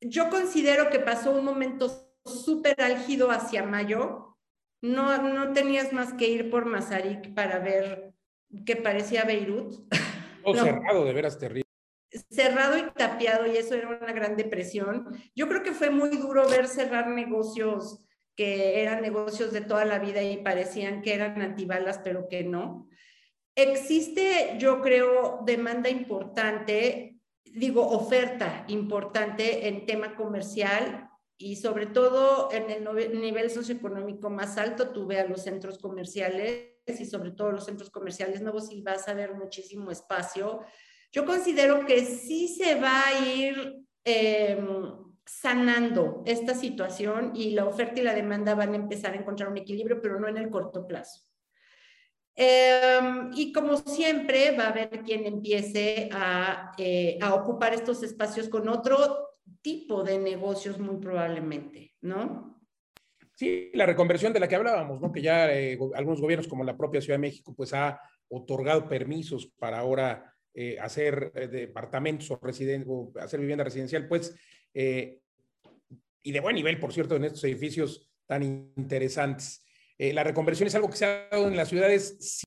yo 0.00 0.30
considero 0.30 0.88
que 0.88 1.00
pasó 1.00 1.32
un 1.32 1.44
momento 1.44 2.14
súper 2.24 2.80
álgido 2.80 3.32
hacia 3.32 3.64
mayo. 3.64 4.36
No, 4.80 5.20
no 5.20 5.52
tenías 5.52 5.92
más 5.92 6.12
que 6.12 6.28
ir 6.28 6.48
por 6.48 6.66
Mazarik 6.66 7.34
para 7.34 7.58
ver 7.58 8.14
que 8.64 8.76
parecía 8.76 9.24
Beirut. 9.24 9.74
cerrado, 10.54 11.04
de 11.04 11.12
veras 11.12 11.38
terrible. 11.38 11.64
Cerrado 12.30 12.78
y 12.78 12.90
tapiado, 12.92 13.46
y 13.46 13.56
eso 13.56 13.74
era 13.74 13.88
una 13.88 14.12
gran 14.12 14.36
depresión. 14.36 15.06
Yo 15.34 15.48
creo 15.48 15.62
que 15.62 15.72
fue 15.72 15.90
muy 15.90 16.16
duro 16.16 16.48
ver 16.48 16.66
cerrar 16.66 17.08
negocios 17.08 18.00
que 18.34 18.80
eran 18.80 19.02
negocios 19.02 19.52
de 19.52 19.62
toda 19.62 19.84
la 19.84 19.98
vida 19.98 20.22
y 20.22 20.36
parecían 20.36 21.02
que 21.02 21.12
eran 21.12 21.42
antibalas, 21.42 21.98
pero 21.98 22.28
que 22.28 22.44
no. 22.44 22.88
Existe, 23.56 24.54
yo 24.58 24.80
creo, 24.80 25.40
demanda 25.44 25.90
importante, 25.90 27.18
digo, 27.44 27.88
oferta 27.88 28.64
importante 28.68 29.66
en 29.66 29.84
tema 29.84 30.14
comercial 30.14 31.10
y 31.36 31.56
sobre 31.56 31.86
todo 31.86 32.50
en 32.52 32.70
el 32.70 33.20
nivel 33.20 33.50
socioeconómico 33.50 34.30
más 34.30 34.56
alto, 34.56 34.90
tuve 34.90 35.18
a 35.18 35.26
los 35.26 35.42
centros 35.42 35.78
comerciales 35.78 36.77
y 37.00 37.06
sobre 37.06 37.32
todo 37.32 37.52
los 37.52 37.64
centros 37.64 37.90
comerciales 37.90 38.40
nuevos 38.40 38.72
y 38.72 38.82
vas 38.82 39.08
a 39.08 39.14
ver 39.14 39.34
muchísimo 39.34 39.90
espacio. 39.90 40.60
Yo 41.12 41.24
considero 41.24 41.86
que 41.86 42.04
sí 42.04 42.48
se 42.48 42.74
va 42.74 43.06
a 43.06 43.26
ir 43.26 43.84
em, 44.04 44.66
sanando 45.24 46.22
esta 46.26 46.54
situación 46.54 47.32
y 47.34 47.50
la 47.50 47.66
oferta 47.66 48.00
y 48.00 48.04
la 48.04 48.14
demanda 48.14 48.54
van 48.54 48.72
a 48.72 48.76
empezar 48.76 49.12
a 49.12 49.18
encontrar 49.18 49.50
un 49.50 49.58
equilibrio, 49.58 50.00
pero 50.00 50.18
no 50.18 50.28
en 50.28 50.38
el 50.38 50.50
corto 50.50 50.86
plazo. 50.86 51.22
Em, 52.34 53.30
y 53.34 53.52
como 53.52 53.76
siempre, 53.76 54.56
va 54.56 54.64
a 54.64 54.68
haber 54.68 55.02
quien 55.02 55.26
empiece 55.26 56.08
a, 56.12 56.72
eh, 56.78 57.18
a 57.20 57.34
ocupar 57.34 57.74
estos 57.74 58.02
espacios 58.02 58.48
con 58.48 58.68
otro 58.68 59.28
tipo 59.60 60.02
de 60.02 60.18
negocios 60.18 60.78
muy 60.78 60.98
probablemente, 60.98 61.94
¿no? 62.00 62.57
Sí, 63.38 63.70
la 63.72 63.86
reconversión 63.86 64.32
de 64.32 64.40
la 64.40 64.48
que 64.48 64.56
hablábamos, 64.56 65.00
¿no? 65.00 65.12
Que 65.12 65.22
ya 65.22 65.54
eh, 65.54 65.78
algunos 65.94 66.20
gobiernos, 66.20 66.48
como 66.48 66.64
la 66.64 66.76
propia 66.76 67.00
Ciudad 67.00 67.18
de 67.18 67.28
México, 67.28 67.54
pues 67.54 67.72
ha 67.72 68.00
otorgado 68.26 68.88
permisos 68.88 69.46
para 69.56 69.78
ahora 69.78 70.34
eh, 70.52 70.76
hacer 70.80 71.30
eh, 71.36 71.46
departamentos 71.46 72.28
o, 72.32 72.34
o, 72.34 73.12
hacer 73.20 73.38
vivienda 73.38 73.62
residencial, 73.62 74.08
pues, 74.08 74.34
y 74.74 76.32
de 76.32 76.40
buen 76.40 76.56
nivel, 76.56 76.80
por 76.80 76.92
cierto, 76.92 77.14
en 77.14 77.26
estos 77.26 77.44
edificios 77.44 78.10
tan 78.26 78.42
interesantes. 78.42 79.64
la 79.98 80.24
reconversión 80.24 80.66
es 80.66 80.74
algo 80.74 80.90
que 80.90 80.96
se 80.96 81.04
ha 81.04 81.28
dado 81.30 81.46
en 81.46 81.56
las 81.56 81.68
ciudades. 81.68 82.42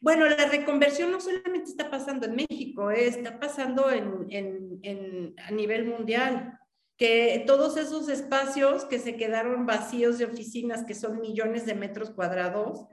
Bueno, 0.00 0.28
la 0.28 0.48
reconversión 0.48 1.12
no 1.12 1.20
solamente 1.20 1.70
está 1.70 1.88
pasando 1.88 2.26
en 2.26 2.34
México, 2.34 2.90
está 2.90 3.38
pasando 3.38 3.92
en, 3.92 5.34
a 5.38 5.52
nivel 5.52 5.84
mundial 5.84 6.58
que 6.98 7.44
todos 7.46 7.76
esos 7.76 8.08
espacios 8.08 8.84
que 8.84 8.98
se 8.98 9.16
quedaron 9.16 9.66
vacíos 9.66 10.18
de 10.18 10.24
oficinas, 10.24 10.84
que 10.84 10.94
son 10.94 11.20
millones 11.20 11.64
de 11.64 11.76
metros 11.76 12.10
cuadrados, 12.10 12.86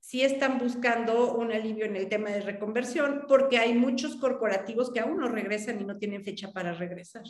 sí 0.00 0.22
están 0.22 0.58
buscando 0.58 1.36
un 1.36 1.52
alivio 1.52 1.84
en 1.84 1.94
el 1.94 2.08
tema 2.08 2.30
de 2.30 2.40
reconversión, 2.40 3.24
porque 3.28 3.58
hay 3.58 3.72
muchos 3.72 4.16
corporativos 4.16 4.92
que 4.92 4.98
aún 4.98 5.18
no 5.18 5.28
regresan 5.28 5.80
y 5.80 5.84
no 5.84 5.96
tienen 5.96 6.24
fecha 6.24 6.52
para 6.52 6.74
regresar. 6.74 7.22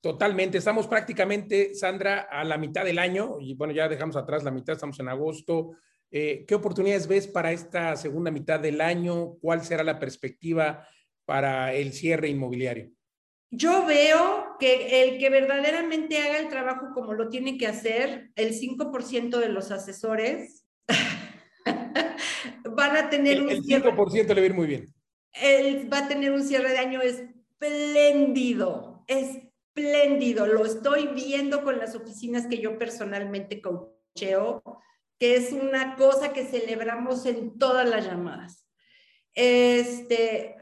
Totalmente, 0.00 0.58
estamos 0.58 0.88
prácticamente, 0.88 1.76
Sandra, 1.76 2.22
a 2.22 2.42
la 2.42 2.58
mitad 2.58 2.84
del 2.84 2.98
año, 2.98 3.36
y 3.38 3.54
bueno, 3.54 3.72
ya 3.72 3.88
dejamos 3.88 4.16
atrás 4.16 4.42
la 4.42 4.50
mitad, 4.50 4.74
estamos 4.74 4.98
en 4.98 5.08
agosto. 5.08 5.76
Eh, 6.10 6.44
¿Qué 6.48 6.56
oportunidades 6.56 7.06
ves 7.06 7.28
para 7.28 7.52
esta 7.52 7.94
segunda 7.94 8.32
mitad 8.32 8.58
del 8.58 8.80
año? 8.80 9.34
¿Cuál 9.40 9.62
será 9.62 9.84
la 9.84 10.00
perspectiva 10.00 10.88
para 11.24 11.72
el 11.72 11.92
cierre 11.92 12.28
inmobiliario? 12.28 12.90
Yo 13.50 13.84
veo 13.84 14.56
que 14.60 15.02
el 15.02 15.18
que 15.18 15.28
verdaderamente 15.28 16.18
haga 16.18 16.38
el 16.38 16.48
trabajo 16.48 16.90
como 16.94 17.14
lo 17.14 17.28
tiene 17.28 17.58
que 17.58 17.66
hacer, 17.66 18.30
el 18.36 18.54
5% 18.54 19.38
de 19.38 19.48
los 19.48 19.72
asesores 19.72 20.64
van 22.64 22.96
a 22.96 23.10
tener 23.10 23.42
un 23.42 23.50
el 23.50 23.62
5% 23.62 24.28
le 24.28 24.34
va 24.34 24.40
a 24.40 24.44
ir 24.44 24.54
muy 24.54 24.68
bien. 24.68 24.94
Él 25.32 25.92
va 25.92 25.98
a 25.98 26.08
tener 26.08 26.30
un 26.30 26.44
cierre 26.44 26.70
de 26.70 26.78
año 26.78 27.00
espléndido, 27.02 29.04
espléndido. 29.08 30.46
Lo 30.46 30.64
estoy 30.64 31.08
viendo 31.08 31.64
con 31.64 31.78
las 31.78 31.96
oficinas 31.96 32.46
que 32.46 32.58
yo 32.58 32.78
personalmente 32.78 33.60
coacheo. 33.60 34.62
que 35.18 35.36
es 35.36 35.52
una 35.52 35.96
cosa 35.96 36.32
que 36.32 36.44
celebramos 36.44 37.26
en 37.26 37.58
todas 37.58 37.88
las 37.88 38.06
llamadas. 38.06 38.66
Este, 39.34 40.56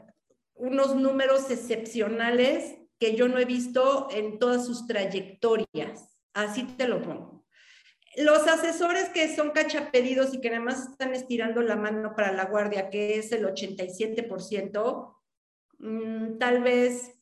unos 0.55 0.95
números 0.95 1.49
excepcionales 1.49 2.78
que 2.99 3.15
yo 3.15 3.27
no 3.27 3.39
he 3.39 3.45
visto 3.45 4.09
en 4.11 4.39
todas 4.39 4.65
sus 4.65 4.85
trayectorias. 4.85 6.17
Así 6.33 6.63
te 6.63 6.87
lo 6.87 7.01
pongo. 7.01 7.45
Los 8.17 8.47
asesores 8.47 9.09
que 9.09 9.33
son 9.33 9.51
cachapedidos 9.51 10.33
y 10.33 10.41
que 10.41 10.49
además 10.49 10.89
están 10.91 11.13
estirando 11.13 11.61
la 11.61 11.75
mano 11.75 12.13
para 12.15 12.33
la 12.33 12.45
guardia, 12.45 12.89
que 12.89 13.17
es 13.17 13.31
el 13.31 13.45
87%, 13.45 15.15
mm, 15.77 16.37
tal 16.37 16.61
vez 16.61 17.13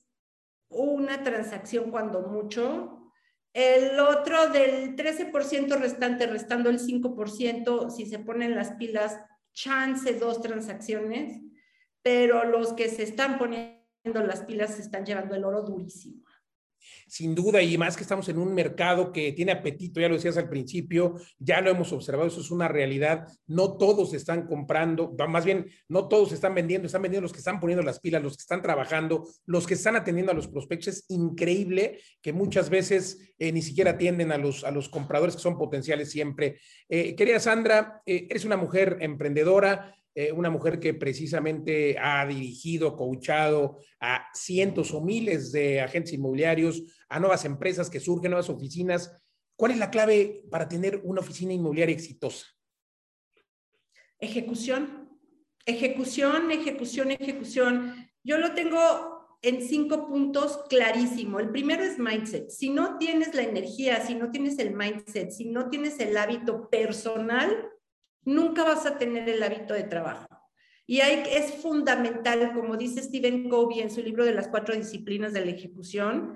una 0.70 1.24
transacción 1.24 1.92
cuando 1.92 2.22
mucho. 2.22 3.12
El 3.54 4.00
otro 4.00 4.50
del 4.50 4.96
13% 4.96 5.78
restante, 5.78 6.26
restando 6.28 6.70
el 6.70 6.80
5%, 6.80 7.90
si 7.90 8.06
se 8.06 8.20
ponen 8.20 8.56
las 8.56 8.72
pilas, 8.74 9.20
chance 9.54 10.14
dos 10.14 10.42
transacciones, 10.42 11.42
pero 12.02 12.44
los 12.44 12.74
que 12.74 12.90
se 12.90 13.04
están 13.04 13.38
poniendo 13.38 13.77
las 14.14 14.42
pilas 14.42 14.80
están 14.80 15.06
llevando 15.06 15.36
el 15.36 15.44
oro 15.44 15.62
durísimo. 15.62 16.24
Sin 17.08 17.36
duda, 17.36 17.62
y 17.62 17.78
más 17.78 17.96
que 17.96 18.04
estamos 18.04 18.28
en 18.30 18.38
un 18.38 18.54
mercado 18.54 19.12
que 19.12 19.32
tiene 19.32 19.52
apetito, 19.52 20.00
ya 20.00 20.10
lo 20.10 20.16
decías 20.16 20.38
al 20.38 20.50
principio, 20.50 21.16
ya 21.40 21.62
lo 21.62 21.70
hemos 21.70 21.92
observado, 21.94 22.28
eso 22.28 22.42
es 22.42 22.52
una 22.52 22.68
realidad. 22.68 23.28
No 23.46 23.78
todos 23.78 24.14
están 24.14 24.48
comprando, 24.48 25.16
más 25.28 25.46
bien, 25.46 25.68
no 25.88 26.08
todos 26.08 26.32
están 26.32 26.56
vendiendo, 26.56 26.86
están 26.86 27.02
vendiendo 27.02 27.24
los 27.24 27.32
que 27.32 27.40
están 27.40 27.60
poniendo 27.60 27.84
las 27.84 28.00
pilas, 28.00 28.24
los 28.24 28.38
que 28.38 28.42
están 28.42 28.62
trabajando, 28.62 29.28
los 29.46 29.66
que 29.66 29.76
están 29.76 29.96
atendiendo 29.96 30.32
a 30.32 30.36
los 30.36 30.48
prospectos. 30.48 30.88
Es 30.88 31.06
increíble 31.10 32.00
que 32.22 32.34
muchas 32.34 32.70
veces 32.70 33.34
eh, 33.38 33.52
ni 33.52 33.62
siquiera 33.62 33.92
atienden 33.92 34.32
a 34.32 34.38
los, 34.38 34.64
a 34.64 34.72
los 34.72 34.90
compradores 34.90 35.36
que 35.36 35.42
son 35.42 35.58
potenciales 35.58 36.12
siempre. 36.12 36.60
Eh, 36.90 37.16
querida 37.16 37.40
Sandra, 37.40 38.02
eh, 38.06 38.28
eres 38.30 38.46
una 38.46 38.58
mujer 38.58 38.98
emprendedora, 39.02 39.94
eh, 40.20 40.32
una 40.32 40.50
mujer 40.50 40.80
que 40.80 40.96
precisamente 40.96 41.96
ha 42.00 42.26
dirigido, 42.26 42.96
coachado 42.98 43.78
a 44.00 44.26
cientos 44.34 44.92
o 44.92 45.00
miles 45.00 45.52
de 45.52 45.80
agentes 45.80 46.12
inmobiliarios, 46.12 46.82
a 47.08 47.20
nuevas 47.20 47.46
empresas 47.46 47.88
que 47.88 48.00
surgen, 48.00 48.32
nuevas 48.32 48.50
oficinas. 48.50 49.12
¿Cuál 49.56 49.74
es 49.74 49.78
la 49.78 49.92
clave 49.92 50.42
para 50.50 50.68
tener 50.68 51.02
una 51.04 51.22
oficina 51.22 51.54
inmobiliaria 51.54 51.94
exitosa? 51.94 52.48
Ejecución, 54.18 55.08
ejecución, 55.68 56.50
ejecución, 56.50 57.12
ejecución. 57.12 58.10
Yo 58.24 58.40
lo 58.40 58.56
tengo 58.56 59.38
en 59.44 59.62
cinco 59.62 60.08
puntos 60.08 60.64
clarísimo. 60.68 61.40
El 61.40 61.52
primero 61.52 61.84
es 61.84 62.00
mindset. 62.00 62.50
Si 62.50 62.72
no 62.72 62.98
tienes 62.98 63.36
la 63.36 63.44
energía, 63.44 64.04
si 64.04 64.16
no 64.16 64.32
tienes 64.32 64.58
el 64.58 64.74
mindset, 64.74 65.30
si 65.30 65.46
no 65.46 65.70
tienes 65.70 66.00
el 66.00 66.18
hábito 66.18 66.72
personal, 66.72 67.70
nunca 68.24 68.64
vas 68.64 68.86
a 68.86 68.98
tener 68.98 69.28
el 69.30 69.42
hábito 69.44 69.74
de 69.74 69.84
trabajo. 69.84 70.28
Y 70.86 71.02
hay, 71.02 71.24
es 71.30 71.56
fundamental, 71.62 72.54
como 72.54 72.78
dice 72.78 73.04
Stephen 73.04 73.50
Covey 73.50 73.82
en 73.82 73.92
su 73.92 74.02
libro 74.02 74.24
de 74.24 74.34
las 74.34 74.48
cuatro 74.48 74.74
disciplinas 74.74 75.34
de 75.34 75.44
la 75.44 75.52
ejecución, 75.52 76.36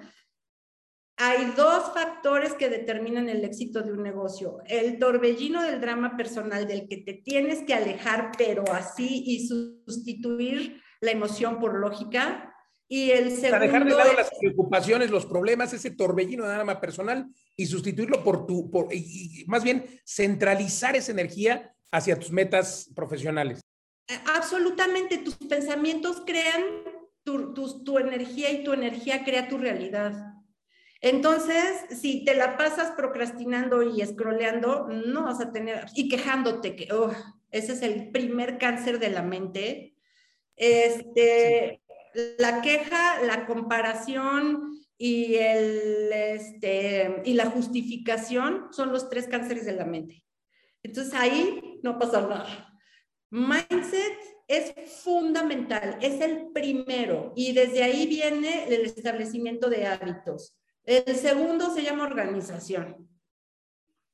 hay 1.24 1.54
dos 1.56 1.94
factores 1.94 2.54
que 2.54 2.67
determinan 2.67 3.30
el 3.30 3.46
éxito 3.46 3.82
de 3.82 3.94
un 3.94 4.02
negocio. 4.02 4.58
El 4.65 4.98
torbellino 4.98 5.62
del 5.62 5.80
drama 5.80 6.17
personal 6.17 6.67
del 6.67 6.88
que 6.88 6.98
te 6.98 7.13
tienes 7.13 7.63
que 7.63 7.76
alejar, 7.76 8.32
pero 8.38 8.63
así, 8.74 9.24
y 9.28 9.48
sustituir 9.48 10.82
la 11.00 11.12
emoción 11.12 11.60
por 11.60 11.76
lógica. 11.80 12.51
Y 12.94 13.12
el 13.12 13.30
segundo... 13.30 13.52
Para 13.52 13.66
dejar 13.66 13.86
de 13.86 13.92
lado 13.92 14.12
las 14.12 14.30
preocupaciones, 14.38 15.10
los 15.10 15.26
problemas, 15.26 15.72
ese 15.72 15.92
torbellino 15.92 16.46
de 16.46 16.56
drama 16.56 16.82
personal 16.82 17.26
y 17.56 17.66
sustituirlo 17.66 18.22
por 18.22 18.46
tu, 18.46 18.70
por, 18.70 18.94
y 18.94 19.46
más 19.48 19.64
bien 19.64 19.86
centralizar 20.06 20.98
esa 20.98 21.14
energía 21.14 21.74
hacia 21.90 22.20
tus 22.20 22.32
metas 22.32 22.92
profesionales. 22.94 23.62
Eh, 24.10 24.20
absolutamente, 24.36 25.20
tus 25.20 25.38
pensamientos 25.38 26.22
crean 26.26 26.64
tu, 27.24 27.54
tu, 27.54 27.98
energía 27.98 28.52
y 28.52 28.66
tu 28.66 28.74
energía 28.74 29.24
crea 29.24 29.48
tu 29.48 29.58
realidad. 29.58 30.12
Entonces, 31.00 31.86
si 31.98 32.26
te 32.26 32.36
la 32.36 32.58
pasas 32.58 32.92
procrastinando 32.98 33.84
y 33.84 34.02
escroleando, 34.02 34.90
no 34.90 35.24
vas 35.24 35.40
a 35.40 35.54
tener, 35.54 35.86
y 35.96 36.10
quejándote, 36.10 36.76
que 36.76 36.90
ese 37.52 37.72
es 37.72 37.84
el 37.84 38.12
primer 38.12 38.58
cáncer 38.58 39.00
de 39.00 39.12
la 39.12 39.22
mente. 39.22 39.96
Este, 40.58 41.82
La 42.38 42.62
queja, 42.62 43.21
la 43.24 43.45
comparación 43.45 44.80
y, 44.97 45.36
el, 45.36 46.12
este, 46.12 47.21
y 47.26 47.34
la 47.34 47.47
justificación 47.47 48.67
son 48.71 48.91
los 48.91 49.10
tres 49.10 49.28
cánceres 49.28 49.65
de 49.65 49.74
la 49.74 49.86
mente. 49.86 50.24
Entonces 50.84 51.13
ahí 51.13 51.80
no 51.84 51.97
pasa 51.97 52.21
nada. 52.21 52.71
Mindset 53.30 54.17
es 54.47 54.74
fundamental, 55.02 55.97
es 56.02 56.19
el 56.19 56.52
primero 56.54 57.32
y 57.36 57.54
desde 57.54 57.84
ahí 57.84 58.06
viene 58.06 58.67
el 58.67 58.86
establecimiento 58.86 59.69
de 59.69 59.88
hábitos. 59.88 60.58
El 60.84 61.15
segundo 61.15 61.74
se 61.74 61.84
llama 61.84 62.04
organización. 62.04 63.08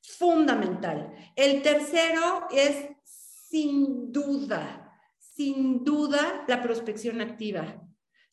Fundamental. 0.01 1.13
El 1.35 1.61
tercero 1.61 2.47
es 2.51 2.89
sin 3.03 4.11
duda, 4.11 4.93
sin 5.17 5.83
duda 5.83 6.45
la 6.47 6.61
prospección 6.61 7.19
activa. 7.21 7.86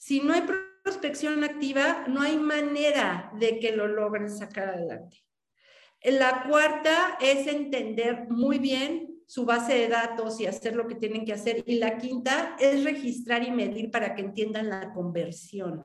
Si 0.05 0.21
no 0.21 0.35
hay 0.35 0.43
prospección 0.83 1.43
activa, 1.45 2.05
no 2.09 2.21
hay 2.21 2.37
manera 2.37 3.33
de 3.41 3.59
que 3.59 3.75
lo 3.75 3.89
logren 3.89 4.29
sacar 4.29 4.69
adelante. 4.69 5.25
La 6.03 6.45
cuarta 6.47 7.17
es 7.23 7.47
entender 7.47 8.27
muy 8.29 8.59
bien 8.59 9.23
su 9.27 9.47
base 9.47 9.73
de 9.73 9.89
datos 9.89 10.39
y 10.41 10.45
hacer 10.45 10.77
lo 10.77 10.87
que 10.87 10.97
tienen 10.97 11.25
que 11.25 11.33
hacer. 11.33 11.65
Y 11.67 11.79
la 11.79 11.97
quinta 11.97 12.55
es 12.61 12.85
registrar 12.85 13.45
y 13.45 13.51
medir 13.51 13.91
para 13.91 14.15
que 14.15 14.21
entiendan 14.21 14.69
la 14.69 14.93
conversión. 14.93 15.83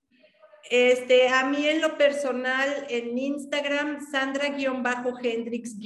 Este, 0.70 1.30
a 1.30 1.46
mí 1.46 1.68
en 1.68 1.82
lo 1.82 1.98
personal, 1.98 2.86
en 2.90 3.18
Instagram, 3.18 4.00
Sandra-Hendrix- 4.10 5.78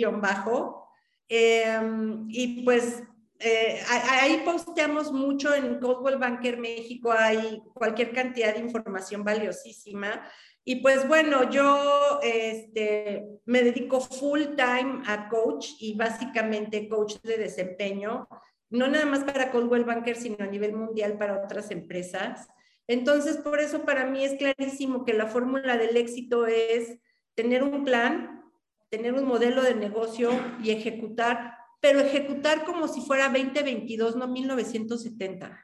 em, 1.29 2.25
y 2.29 2.63
pues 2.63 3.03
eh, 3.39 3.81
ahí 3.89 4.41
posteamos 4.45 5.12
mucho 5.12 5.53
en 5.53 5.79
Coldwell 5.79 6.17
Banker 6.17 6.57
México, 6.57 7.12
hay 7.12 7.62
cualquier 7.73 8.13
cantidad 8.13 8.53
de 8.53 8.62
información 8.62 9.23
valiosísima. 9.23 10.23
Y 10.69 10.82
pues 10.82 11.08
bueno, 11.08 11.49
yo 11.49 12.19
este, 12.21 13.39
me 13.45 13.63
dedico 13.63 14.01
full 14.01 14.41
time 14.58 15.01
a 15.06 15.30
coach 15.30 15.69
y 15.80 15.95
básicamente 15.95 16.89
coach 16.89 17.21
de 17.23 17.38
desempeño, 17.38 18.27
no 18.69 18.89
nada 18.89 19.06
más 19.06 19.23
para 19.23 19.49
Coldwell 19.49 19.86
Banker, 19.86 20.17
sino 20.17 20.43
a 20.43 20.47
nivel 20.47 20.73
mundial 20.73 21.17
para 21.17 21.41
otras 21.41 21.71
empresas. 21.71 22.49
Entonces, 22.86 23.38
por 23.38 23.62
eso 23.62 23.86
para 23.86 24.08
mí 24.08 24.25
es 24.25 24.34
clarísimo 24.34 25.06
que 25.06 25.13
la 25.13 25.27
fórmula 25.27 25.77
del 25.77 25.95
éxito 25.95 26.45
es 26.45 26.99
tener 27.34 27.63
un 27.63 27.86
plan, 27.86 28.43
tener 28.89 29.13
un 29.13 29.23
modelo 29.23 29.63
de 29.63 29.73
negocio 29.73 30.32
y 30.62 30.71
ejecutar, 30.71 31.53
pero 31.80 32.01
ejecutar 32.01 32.65
como 32.65 32.89
si 32.89 32.99
fuera 32.99 33.30
2022, 33.30 34.17
no 34.17 34.27
1970 34.27 35.63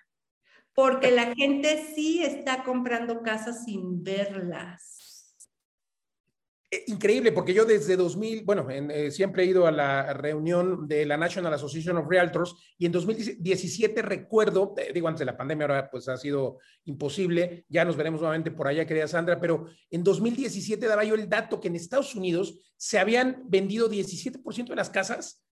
porque 0.73 1.11
la 1.11 1.33
gente 1.35 1.85
sí 1.95 2.23
está 2.23 2.63
comprando 2.63 3.21
casas 3.21 3.65
sin 3.65 4.03
verlas. 4.03 5.03
Eh, 6.73 6.85
increíble, 6.87 7.31
porque 7.31 7.53
yo 7.53 7.65
desde 7.65 7.95
2000, 7.95 8.45
bueno, 8.45 8.67
eh, 8.71 9.11
siempre 9.11 9.43
he 9.43 9.45
ido 9.45 9.67
a 9.67 9.71
la 9.71 10.11
reunión 10.13 10.87
de 10.87 11.05
la 11.05 11.17
National 11.17 11.53
Association 11.53 11.97
of 11.97 12.07
Realtors 12.09 12.55
y 12.79 12.87
en 12.87 12.91
2017 12.91 14.01
recuerdo, 14.01 14.73
eh, 14.77 14.91
digo 14.91 15.07
antes 15.07 15.19
de 15.19 15.25
la 15.25 15.37
pandemia, 15.37 15.67
ahora 15.67 15.91
pues 15.91 16.09
ha 16.09 16.17
sido 16.17 16.57
imposible, 16.85 17.65
ya 17.69 17.85
nos 17.85 17.95
veremos 17.95 18.21
nuevamente 18.21 18.49
por 18.49 18.67
allá, 18.67 18.87
querida 18.87 19.07
Sandra, 19.07 19.39
pero 19.39 19.67
en 19.91 20.03
2017 20.03 20.87
daba 20.87 21.03
yo 21.03 21.13
el 21.13 21.29
dato 21.29 21.59
que 21.59 21.67
en 21.67 21.75
Estados 21.75 22.15
Unidos 22.15 22.73
se 22.75 22.97
habían 22.97 23.43
vendido 23.45 23.87
17% 23.87 24.69
de 24.69 24.75
las 24.75 24.89
casas, 24.89 25.45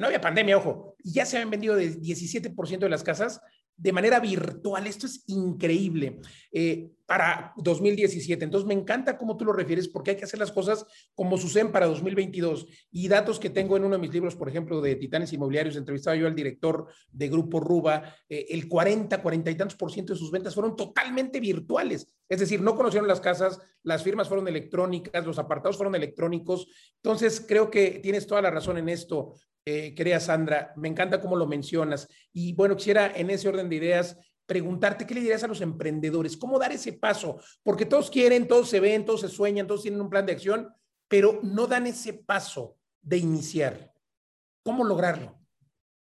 no 0.00 0.06
había 0.06 0.20
pandemia, 0.20 0.56
ojo, 0.56 0.96
ya 0.98 1.24
se 1.24 1.36
habían 1.36 1.50
vendido 1.50 1.76
de 1.76 1.94
17% 2.00 2.78
de 2.80 2.88
las 2.88 3.04
casas 3.04 3.40
de 3.76 3.92
manera 3.92 4.20
virtual. 4.20 4.86
Esto 4.86 5.06
es 5.06 5.22
increíble 5.26 6.20
eh, 6.52 6.90
para 7.04 7.52
2017. 7.58 8.44
Entonces, 8.44 8.66
me 8.66 8.74
encanta 8.74 9.18
cómo 9.18 9.36
tú 9.36 9.44
lo 9.44 9.52
refieres 9.52 9.88
porque 9.88 10.12
hay 10.12 10.16
que 10.16 10.24
hacer 10.24 10.40
las 10.40 10.50
cosas 10.50 10.86
como 11.14 11.36
suceden 11.36 11.70
para 11.70 11.86
2022. 11.86 12.66
Y 12.90 13.08
datos 13.08 13.38
que 13.38 13.50
tengo 13.50 13.76
en 13.76 13.84
uno 13.84 13.96
de 13.96 14.00
mis 14.00 14.12
libros, 14.12 14.34
por 14.34 14.48
ejemplo, 14.48 14.80
de 14.80 14.96
Titanes 14.96 15.32
Inmobiliarios, 15.32 15.76
entrevistaba 15.76 16.16
yo 16.16 16.26
al 16.26 16.34
director 16.34 16.88
de 17.12 17.28
Grupo 17.28 17.60
Ruba, 17.60 18.14
eh, 18.28 18.46
el 18.50 18.68
40, 18.68 19.22
40 19.22 19.50
y 19.50 19.54
tantos 19.54 19.76
por 19.76 19.92
ciento 19.92 20.14
de 20.14 20.18
sus 20.18 20.30
ventas 20.30 20.54
fueron 20.54 20.74
totalmente 20.74 21.38
virtuales. 21.38 22.08
Es 22.28 22.40
decir, 22.40 22.60
no 22.60 22.74
conocieron 22.74 23.08
las 23.08 23.20
casas, 23.20 23.60
las 23.82 24.02
firmas 24.02 24.28
fueron 24.28 24.48
electrónicas, 24.48 25.24
los 25.26 25.38
apartados 25.38 25.76
fueron 25.76 25.94
electrónicos. 25.94 26.66
Entonces, 26.96 27.44
creo 27.46 27.70
que 27.70 28.00
tienes 28.02 28.26
toda 28.26 28.42
la 28.42 28.50
razón 28.50 28.78
en 28.78 28.88
esto 28.88 29.34
eh, 29.68 29.94
querida 29.96 30.20
Sandra, 30.20 30.72
me 30.76 30.86
encanta 30.86 31.20
cómo 31.20 31.34
lo 31.34 31.46
mencionas. 31.46 32.08
Y 32.32 32.52
bueno, 32.52 32.76
quisiera 32.76 33.12
en 33.14 33.30
ese 33.30 33.48
orden 33.48 33.68
de 33.68 33.74
ideas 33.74 34.16
preguntarte 34.46 35.04
qué 35.04 35.14
le 35.14 35.20
dirías 35.20 35.42
a 35.42 35.48
los 35.48 35.60
emprendedores, 35.60 36.36
cómo 36.36 36.56
dar 36.56 36.70
ese 36.70 36.92
paso, 36.92 37.40
porque 37.64 37.84
todos 37.84 38.08
quieren, 38.08 38.46
todos 38.46 38.68
se 38.68 38.78
ven, 38.78 39.04
todos 39.04 39.22
se 39.22 39.28
sueñan, 39.28 39.66
todos 39.66 39.82
tienen 39.82 40.00
un 40.00 40.08
plan 40.08 40.24
de 40.24 40.32
acción, 40.32 40.72
pero 41.08 41.40
no 41.42 41.66
dan 41.66 41.88
ese 41.88 42.14
paso 42.14 42.76
de 43.02 43.18
iniciar. 43.18 43.92
¿Cómo 44.62 44.84
lograrlo? 44.84 45.36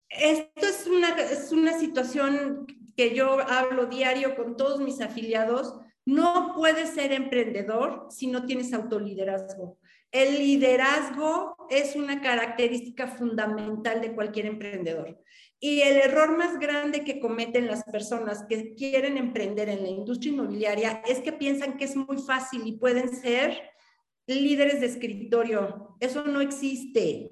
Esto 0.08 0.66
es 0.66 0.88
una, 0.88 1.16
es 1.22 1.52
una 1.52 1.78
situación 1.78 2.66
que 2.96 3.14
yo 3.14 3.40
hablo 3.42 3.88
diario 3.88 4.38
con 4.38 4.56
todos 4.56 4.80
mis 4.80 5.02
afiliados. 5.02 5.76
No 6.06 6.54
puedes 6.56 6.92
ser 6.92 7.12
emprendedor 7.12 8.08
si 8.10 8.28
no 8.28 8.46
tienes 8.46 8.72
autoliderazgo. 8.72 9.78
El 10.12 10.40
liderazgo 10.40 11.56
es 11.70 11.96
una 11.96 12.22
característica 12.22 13.08
fundamental 13.08 14.02
de 14.02 14.14
cualquier 14.14 14.48
emprendedor. 14.48 15.22
Y 15.60 15.82
el 15.82 15.98
error 15.98 16.38
más 16.38 16.58
grande 16.58 17.04
que 17.04 17.20
cometen 17.20 17.68
las 17.68 17.84
personas 17.84 18.46
que 18.48 18.74
quieren 18.76 19.18
emprender 19.18 19.70
en 19.70 19.84
la 19.84 19.90
industria 19.90 20.32
inmobiliaria 20.32 21.04
es 21.08 21.20
que 21.20 21.34
piensan 21.34 21.78
que 21.78 21.86
es 21.86 21.96
muy 21.96 22.18
fácil 22.18 22.66
y 22.66 22.78
pueden 22.78 23.10
ser 23.14 23.62
líderes 24.26 24.80
de 24.80 24.88
escritorio. 24.88 25.96
Eso 26.00 26.24
no 26.24 26.42
existe 26.42 27.30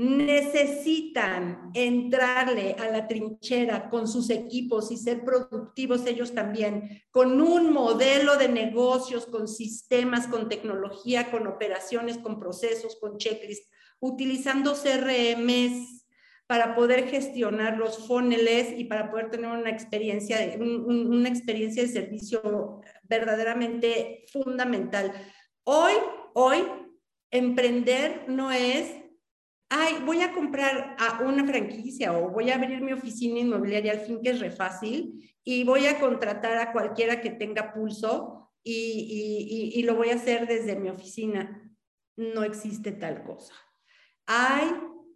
necesitan 0.00 1.70
entrarle 1.74 2.74
a 2.78 2.88
la 2.88 3.06
trinchera 3.06 3.90
con 3.90 4.08
sus 4.08 4.30
equipos 4.30 4.90
y 4.90 4.96
ser 4.96 5.22
productivos 5.24 6.06
ellos 6.06 6.32
también, 6.32 7.02
con 7.10 7.38
un 7.38 7.70
modelo 7.70 8.38
de 8.38 8.48
negocios, 8.48 9.26
con 9.26 9.46
sistemas, 9.46 10.26
con 10.26 10.48
tecnología, 10.48 11.30
con 11.30 11.46
operaciones, 11.46 12.16
con 12.16 12.40
procesos, 12.40 12.96
con 12.98 13.18
checklists, 13.18 13.70
utilizando 13.98 14.74
CRMs 14.74 16.06
para 16.46 16.74
poder 16.74 17.06
gestionar 17.06 17.76
los 17.76 18.08
funnels 18.08 18.72
y 18.74 18.84
para 18.84 19.10
poder 19.10 19.30
tener 19.30 19.50
una 19.50 19.68
experiencia 19.68 20.38
una 20.58 21.28
experiencia 21.28 21.82
de 21.82 21.90
servicio 21.90 22.80
verdaderamente 23.02 24.24
fundamental. 24.32 25.12
Hoy, 25.64 25.92
hoy, 26.32 26.64
emprender 27.30 28.24
no 28.28 28.50
es 28.50 29.00
ay, 29.70 30.02
voy 30.04 30.20
a 30.20 30.32
comprar 30.32 30.96
a 30.98 31.22
una 31.22 31.46
franquicia 31.46 32.12
o 32.12 32.28
voy 32.28 32.50
a 32.50 32.56
abrir 32.56 32.82
mi 32.82 32.92
oficina 32.92 33.38
inmobiliaria 33.38 33.92
al 33.92 34.00
fin 34.00 34.20
que 34.20 34.30
es 34.30 34.40
re 34.40 34.50
fácil 34.50 35.32
y 35.44 35.64
voy 35.64 35.86
a 35.86 35.98
contratar 36.00 36.58
a 36.58 36.72
cualquiera 36.72 37.20
que 37.20 37.30
tenga 37.30 37.72
pulso 37.72 38.50
y, 38.62 39.72
y, 39.74 39.82
lo 39.84 39.94
voy 39.94 40.10
a 40.10 40.16
hacer 40.16 40.46
desde 40.46 40.76
mi 40.76 40.90
oficina. 40.90 41.72
No 42.16 42.44
existe 42.44 42.92
tal 42.92 43.22
cosa. 43.24 43.54
Hay 44.26 44.66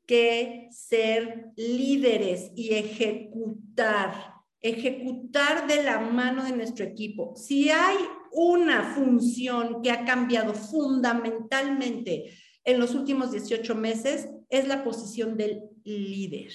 que 0.06 0.68
ser 0.70 1.50
líderes 1.56 2.50
y 2.54 2.72
ejecutar, 2.72 4.14
ejecutar 4.62 5.66
de 5.66 5.82
la 5.82 6.00
mano 6.00 6.42
de 6.42 6.52
nuestro 6.52 6.86
equipo. 6.86 7.34
Si 7.36 7.68
hay 7.68 7.96
una 8.32 8.94
función 8.94 9.82
que 9.82 9.90
ha 9.90 10.06
cambiado 10.06 10.54
fundamentalmente 10.54 12.32
en 12.64 12.80
los 12.80 12.94
últimos 12.94 13.30
18 13.30 13.74
meses 13.74 14.28
es 14.48 14.68
la 14.68 14.84
posición 14.84 15.36
del 15.36 15.70
líder. 15.84 16.52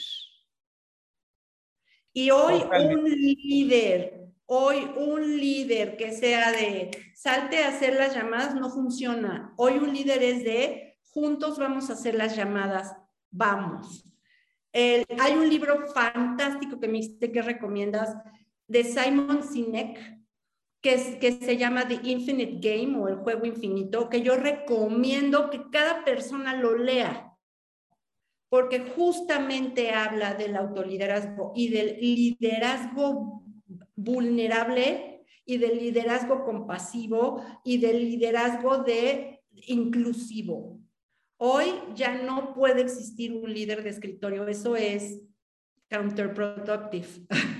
Y 2.13 2.31
hoy 2.31 2.61
un 2.71 3.03
líder, 3.03 4.29
hoy 4.45 4.89
un 4.97 5.37
líder 5.37 5.95
que 5.95 6.11
sea 6.11 6.51
de 6.51 6.91
salte 7.15 7.63
a 7.63 7.69
hacer 7.69 7.95
las 7.95 8.15
llamadas 8.15 8.55
no 8.55 8.69
funciona. 8.69 9.53
Hoy 9.57 9.73
un 9.77 9.93
líder 9.93 10.23
es 10.23 10.43
de 10.43 10.97
juntos 11.11 11.57
vamos 11.57 11.89
a 11.89 11.93
hacer 11.93 12.15
las 12.15 12.35
llamadas, 12.35 12.95
vamos. 13.29 14.05
hay 14.73 15.33
un 15.33 15.49
libro 15.49 15.87
fantástico 15.93 16.79
que 16.79 16.87
me 16.87 17.17
que 17.17 17.41
recomiendas 17.41 18.15
de 18.67 18.83
Simon 18.83 19.43
Sinek 19.43 20.19
que, 20.81 21.19
que 21.19 21.31
se 21.33 21.57
llama 21.57 21.87
The 21.87 21.99
Infinite 22.03 22.59
Game 22.59 22.97
o 22.97 23.07
el 23.07 23.17
juego 23.17 23.45
infinito, 23.45 24.09
que 24.09 24.21
yo 24.21 24.35
recomiendo 24.35 25.49
que 25.49 25.69
cada 25.69 26.05
persona 26.05 26.55
lo 26.55 26.77
lea, 26.77 27.28
porque 28.49 28.79
justamente 28.79 29.91
habla 29.91 30.33
del 30.33 30.55
autoliderazgo 30.55 31.53
y 31.55 31.69
del 31.69 31.97
liderazgo 31.99 33.43
vulnerable 33.95 35.23
y 35.45 35.57
del 35.57 35.77
liderazgo 35.77 36.43
compasivo 36.43 37.43
y 37.63 37.77
del 37.77 37.99
liderazgo 37.99 38.79
de 38.79 39.41
inclusivo. 39.67 40.79
Hoy 41.37 41.67
ya 41.95 42.21
no 42.21 42.53
puede 42.53 42.81
existir 42.81 43.33
un 43.33 43.53
líder 43.53 43.83
de 43.83 43.89
escritorio, 43.89 44.47
eso 44.47 44.75
es 44.75 45.21
counterproductive. 45.89 47.07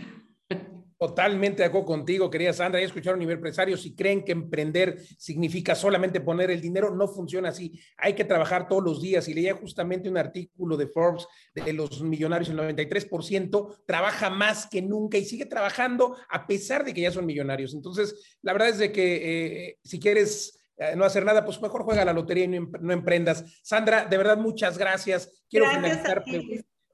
Totalmente 1.00 1.62
de 1.62 1.68
acuerdo 1.70 1.86
contigo, 1.86 2.30
querida 2.30 2.52
Sandra. 2.52 2.82
Ya 2.82 2.86
escucharon 2.86 3.20
nivel 3.20 3.38
empresario. 3.38 3.78
Si 3.78 3.96
creen 3.96 4.26
que 4.26 4.34
emprender 4.34 5.00
significa 5.18 5.74
solamente 5.74 6.20
poner 6.20 6.52
el 6.52 6.60
dinero, 6.60 6.94
no 6.94 7.08
funciona 7.08 7.50
así. 7.50 7.80
Hay 7.96 8.16
que 8.16 8.26
trabajar 8.26 8.68
todos 8.68 8.84
los 8.84 9.02
días. 9.02 9.30
Y 9.30 9.34
leía 9.34 9.56
justamente 9.56 10.10
un 10.10 10.18
artículo 10.18 10.76
de 10.76 10.88
Forbes 10.88 11.26
de 11.56 11.72
los 11.72 12.02
millonarios, 12.02 12.50
el 12.50 12.58
93% 12.58 13.84
trabaja 13.86 14.30
más 14.30 14.68
que 14.68 14.82
nunca 14.82 15.18
y 15.18 15.24
sigue 15.24 15.46
trabajando 15.46 16.18
a 16.28 16.46
pesar 16.46 16.84
de 16.84 16.94
que 16.94 17.00
ya 17.00 17.12
son 17.12 17.26
millonarios. 17.26 17.74
Entonces, 17.74 18.38
la 18.42 18.52
verdad 18.52 18.68
es 18.68 18.80
de 18.80 18.92
que 18.92 19.68
eh, 19.68 19.78
si 19.82 20.02
quieres 20.02 20.60
eh, 20.76 20.98
no 20.98 21.06
hacer 21.06 21.24
nada, 21.24 21.46
pues 21.46 21.62
mejor 21.62 21.84
juega 21.84 22.04
la 22.04 22.12
lotería 22.12 22.44
y 22.44 22.48
no, 22.50 22.92
emprendas. 22.92 23.46
Sandra, 23.64 24.04
de 24.04 24.18
verdad, 24.18 24.38
muchas 24.38 24.78
gracias. 24.78 25.46
Quiero 25.50 25.70
finalizar 25.70 26.26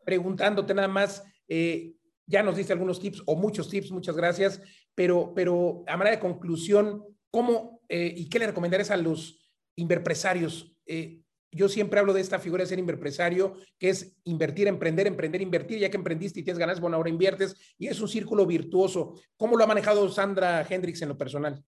preguntándote 0.05 0.75
nada 0.75 0.87
más. 0.87 1.23
Eh, 1.47 1.95
ya 2.27 2.43
nos 2.43 2.55
diste 2.55 2.73
algunos 2.73 2.99
tips 2.99 3.23
o 3.25 3.35
muchos 3.35 3.69
tips, 3.69 3.91
muchas 3.91 4.15
gracias, 4.15 4.61
pero, 4.93 5.33
pero 5.35 5.83
a 5.87 5.97
manera 5.97 6.15
de 6.15 6.21
conclusión, 6.21 7.03
¿cómo 7.31 7.81
eh, 7.89 8.13
y 8.15 8.29
qué 8.29 8.39
le 8.39 8.47
recomendarías 8.47 8.91
a 8.91 8.97
los 8.97 9.49
inverpresarios? 9.75 10.75
Eh, 10.85 11.21
yo 11.51 11.69
siempre 11.69 11.99
hablo 11.99 12.13
de 12.13 12.19
esta 12.19 12.39
figura 12.39 12.63
de 12.63 12.69
ser 12.69 12.79
inverpresario, 12.79 13.55
que 13.79 13.89
es 13.89 14.17
invertir, 14.25 14.67
emprender, 14.67 15.07
emprender, 15.07 15.41
invertir, 15.41 15.79
ya 15.79 15.89
que 15.89 15.95
emprendiste 15.95 16.41
y 16.41 16.43
tienes 16.43 16.59
ganas, 16.59 16.81
bueno, 16.81 16.97
ahora 16.97 17.09
inviertes 17.09 17.55
y 17.77 17.87
es 17.87 18.01
un 18.01 18.09
círculo 18.09 18.45
virtuoso. 18.45 19.15
¿Cómo 19.37 19.55
lo 19.55 19.63
ha 19.63 19.67
manejado 19.67 20.09
Sandra 20.09 20.65
Hendricks 20.69 21.01
en 21.01 21.09
lo 21.09 21.17
personal? 21.17 21.63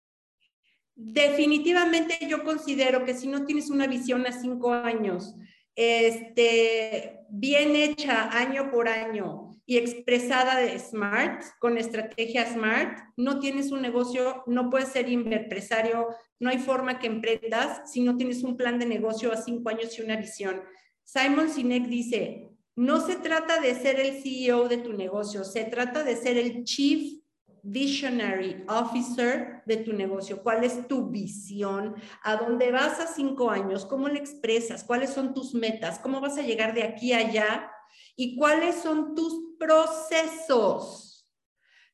Definitivamente 0.95 2.19
yo 2.29 2.45
considero 2.45 3.05
que 3.05 3.15
si 3.15 3.27
no 3.27 3.45
tienes 3.45 3.71
una 3.71 3.89
visión 3.89 4.25
a 4.25 4.33
cinco 4.33 4.73
años, 4.73 5.35
este, 5.75 7.21
bien 7.29 7.77
hecha 7.77 8.31
año 8.37 8.71
por 8.71 8.89
año, 8.89 9.53
y 9.65 9.79
expresada 9.79 10.57
de 10.57 10.79
SMART, 10.79 11.45
con 11.59 11.79
estrategia 11.79 12.45
SMART, 12.47 12.99
no 13.17 13.39
tienes 13.39 13.71
un 13.71 13.81
negocio, 13.81 14.43
no 14.47 14.71
puedes 14.71 14.89
ser 14.89 15.09
empresario, 15.09 16.09
no 16.41 16.51
hay 16.51 16.59
forma 16.59 16.99
que 16.99 17.07
emprendas 17.07 17.91
si 17.91 18.03
no 18.03 18.17
tienes 18.17 18.43
un 18.43 18.57
plan 18.57 18.79
de 18.79 18.87
negocio 18.87 19.33
a 19.33 19.37
cinco 19.37 19.71
años 19.71 19.99
y 19.99 20.03
una 20.03 20.17
visión. 20.17 20.63
Simon 21.05 21.49
Sinek 21.49 21.87
dice, 21.87 22.49
no 22.75 23.01
se 23.07 23.17
trata 23.17 23.61
de 23.61 23.75
ser 23.75 24.01
el 24.01 24.23
CEO 24.23 24.69
de 24.69 24.79
tu 24.79 24.93
negocio, 24.93 25.45
se 25.45 25.65
trata 25.65 26.03
de 26.03 26.17
ser 26.17 26.37
el 26.37 26.65
Chief 26.65 27.22
Visionary 27.63 28.65
Officer 28.69 29.63
de 29.67 29.77
tu 29.79 29.93
negocio. 29.93 30.43
¿Cuál 30.43 30.65
es 30.65 30.89
tu 30.89 31.09
visión? 31.09 31.95
¿A 32.23 32.37
dónde 32.37 32.73
vas 32.73 32.99
a 33.01 33.07
cinco 33.07 33.51
años? 33.51 33.87
¿Cómo 33.87 34.09
le 34.09 34.19
expresas? 34.19 34.85
¿Cuáles 34.85 35.11
son 35.11 35.33
tus 35.33 35.55
metas? 35.55 35.99
¿Cómo 36.01 36.21
vas 36.21 36.39
a 36.39 36.43
llegar 36.43 36.75
de 36.75 36.83
aquí 36.83 37.13
a 37.13 37.19
allá? 37.19 37.71
¿Y 38.17 38.37
cuáles 38.37 38.77
son 38.77 39.15
tus 39.15 39.57
procesos? 39.59 41.31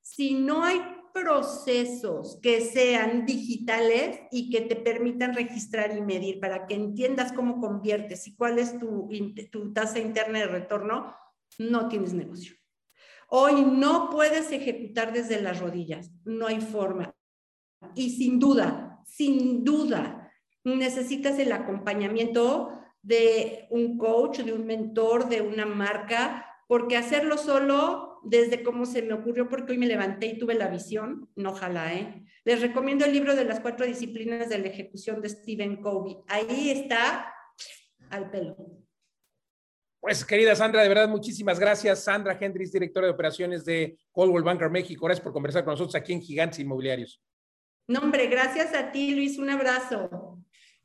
Si 0.00 0.34
no 0.34 0.64
hay 0.64 0.80
procesos 1.12 2.38
que 2.42 2.60
sean 2.60 3.26
digitales 3.26 4.20
y 4.30 4.50
que 4.50 4.62
te 4.62 4.76
permitan 4.76 5.34
registrar 5.34 5.96
y 5.96 6.00
medir 6.00 6.40
para 6.40 6.66
que 6.66 6.74
entiendas 6.74 7.32
cómo 7.32 7.60
conviertes 7.60 8.26
y 8.26 8.36
cuál 8.36 8.58
es 8.58 8.78
tu, 8.78 9.08
tu 9.50 9.72
tasa 9.72 9.98
interna 9.98 10.40
de 10.40 10.46
retorno, 10.46 11.14
no 11.58 11.88
tienes 11.88 12.14
negocio. 12.14 12.57
Hoy 13.30 13.62
no 13.62 14.08
puedes 14.10 14.50
ejecutar 14.52 15.12
desde 15.12 15.40
las 15.40 15.60
rodillas, 15.60 16.10
no 16.24 16.46
hay 16.46 16.62
forma. 16.62 17.14
Y 17.94 18.10
sin 18.10 18.38
duda, 18.38 19.02
sin 19.06 19.64
duda, 19.64 20.32
necesitas 20.64 21.38
el 21.38 21.52
acompañamiento 21.52 22.70
de 23.02 23.66
un 23.70 23.98
coach, 23.98 24.40
de 24.40 24.54
un 24.54 24.66
mentor, 24.66 25.28
de 25.28 25.42
una 25.42 25.66
marca, 25.66 26.46
porque 26.66 26.96
hacerlo 26.96 27.36
solo, 27.36 28.20
desde 28.24 28.62
cómo 28.62 28.86
se 28.86 29.02
me 29.02 29.12
ocurrió, 29.12 29.48
porque 29.48 29.72
hoy 29.72 29.78
me 29.78 29.86
levanté 29.86 30.26
y 30.26 30.38
tuve 30.38 30.54
la 30.54 30.68
visión, 30.68 31.28
no 31.36 31.50
ojalá, 31.50 31.94
¿eh? 31.94 32.24
Les 32.44 32.62
recomiendo 32.62 33.04
el 33.04 33.12
libro 33.12 33.36
de 33.36 33.44
las 33.44 33.60
cuatro 33.60 33.86
disciplinas 33.86 34.48
de 34.48 34.58
la 34.58 34.68
ejecución 34.68 35.20
de 35.20 35.28
Stephen 35.28 35.82
Covey. 35.82 36.16
Ahí 36.28 36.70
está 36.70 37.30
al 38.08 38.30
pelo. 38.30 38.56
Pues 40.00 40.24
querida 40.24 40.54
Sandra, 40.54 40.82
de 40.82 40.88
verdad 40.88 41.08
muchísimas 41.08 41.58
gracias. 41.58 42.04
Sandra 42.04 42.38
Hendrix, 42.40 42.72
directora 42.72 43.06
de 43.06 43.12
operaciones 43.12 43.64
de 43.64 43.98
Coldwell 44.12 44.44
Banker 44.44 44.70
México. 44.70 45.06
Gracias 45.06 45.24
por 45.24 45.32
conversar 45.32 45.64
con 45.64 45.72
nosotros 45.72 45.94
aquí 45.96 46.12
en 46.12 46.22
Gigantes 46.22 46.60
Inmobiliarios. 46.60 47.20
No, 47.88 48.00
hombre, 48.00 48.26
gracias 48.28 48.74
a 48.74 48.92
ti, 48.92 49.14
Luis. 49.14 49.38
Un 49.38 49.50
abrazo. 49.50 50.38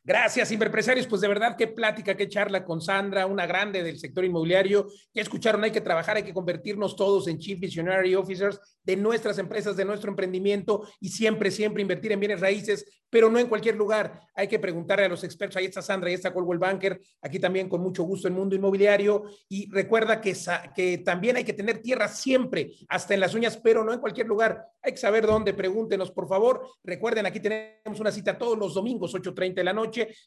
Gracias, 0.06 0.52
Inverpresarios. 0.52 1.08
Pues 1.08 1.22
de 1.22 1.30
verdad, 1.30 1.56
qué 1.58 1.68
plática, 1.68 2.18
qué 2.18 2.28
charla 2.28 2.66
con 2.66 2.82
Sandra, 2.82 3.26
una 3.26 3.46
grande 3.46 3.82
del 3.84 3.98
sector 3.98 4.26
inmobiliario. 4.26 4.88
Ya 5.14 5.22
escucharon, 5.22 5.64
hay 5.64 5.72
que 5.72 5.80
trabajar, 5.80 6.18
hay 6.18 6.24
que 6.24 6.34
convertirnos 6.34 6.98
todos 6.98 7.30
en 7.30 7.38
Chief 7.38 7.58
Visionary 7.58 8.14
Officers 8.14 8.60
de 8.84 8.98
nuestras 8.98 9.38
empresas, 9.38 9.78
de 9.78 9.86
nuestro 9.86 10.10
emprendimiento 10.10 10.86
y 11.00 11.08
siempre, 11.08 11.52
siempre 11.52 11.82
invertir 11.82 12.12
en 12.12 12.20
bienes 12.20 12.42
raíces, 12.42 12.86
pero 13.10 13.30
no 13.30 13.40
en 13.40 13.48
cualquier 13.48 13.76
lugar. 13.76 14.20
Hay 14.36 14.50
que 14.50 14.60
preguntarle 14.60 15.06
a 15.06 15.10
los 15.10 15.24
expertos. 15.24 15.56
Ahí 15.56 15.66
está 15.66 15.82
Sandra, 15.82 16.10
ahí 16.10 16.16
está 16.16 16.34
Colwell 16.34 16.60
Banker, 16.60 17.00
aquí 17.22 17.40
también 17.40 17.70
con 17.70 17.80
mucho 17.80 18.04
gusto 18.04 18.28
en 18.28 18.34
Mundo 18.34 18.56
Inmobiliario. 18.56 19.24
Y 19.48 19.72
recuerda 19.72 20.20
que, 20.20 20.36
que 20.76 20.98
también 20.98 21.38
hay 21.38 21.46
que 21.46 21.54
tener 21.54 21.82
tierra 21.82 22.10
siempre, 22.10 22.72
hasta 22.90 23.14
en 23.14 23.22
las 23.22 23.36
uñas, 23.36 23.56
pero 23.56 23.86
no 23.86 23.94
en 23.94 24.00
cualquier 24.00 24.28
lugar. 24.28 24.66
Hay 24.82 24.92
que 24.92 24.98
saber 24.98 25.26
dónde. 25.26 25.54
Pregúntenos, 25.54 26.12
por 26.12 26.28
favor. 26.28 26.68
Recuerden, 26.84 27.26
aquí 27.26 27.40
tenemos 27.40 28.00
una 28.02 28.12
cita 28.12 28.38
todos 28.38 28.58
los 28.58 28.74
domingos, 28.74 29.14
8.30 29.14 29.54
de 29.54 29.64
la 29.64 29.74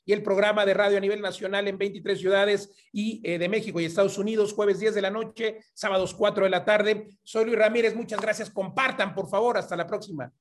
y 0.05 0.13
el 0.13 0.23
programa 0.23 0.65
de 0.65 0.75
radio 0.75 0.99
a 0.99 1.01
nivel 1.01 1.21
nacional 1.21 1.69
en 1.69 1.79
23 1.79 2.19
ciudades 2.19 2.71
y 2.93 3.21
eh, 3.25 3.39
de 3.39 3.49
México 3.49 3.81
y 3.81 3.85
Estados 3.85 4.19
Unidos, 4.19 4.53
jueves 4.53 4.79
10 4.79 4.95
de 4.95 5.03
la 5.03 5.11
noche, 5.11 5.59
sábados 5.75 6.15
4 6.15 6.45
de 6.45 6.51
la 6.51 6.65
tarde. 6.65 7.09
Soy 7.23 7.45
Luis 7.45 7.59
Ramírez. 7.59 7.95
Muchas 7.95 8.21
gracias 8.21 8.51
compartan, 8.51 9.15
por 9.15 9.29
favor. 9.29 9.57
Hasta 9.57 9.77
la 9.77 9.87
próxima. 9.87 10.33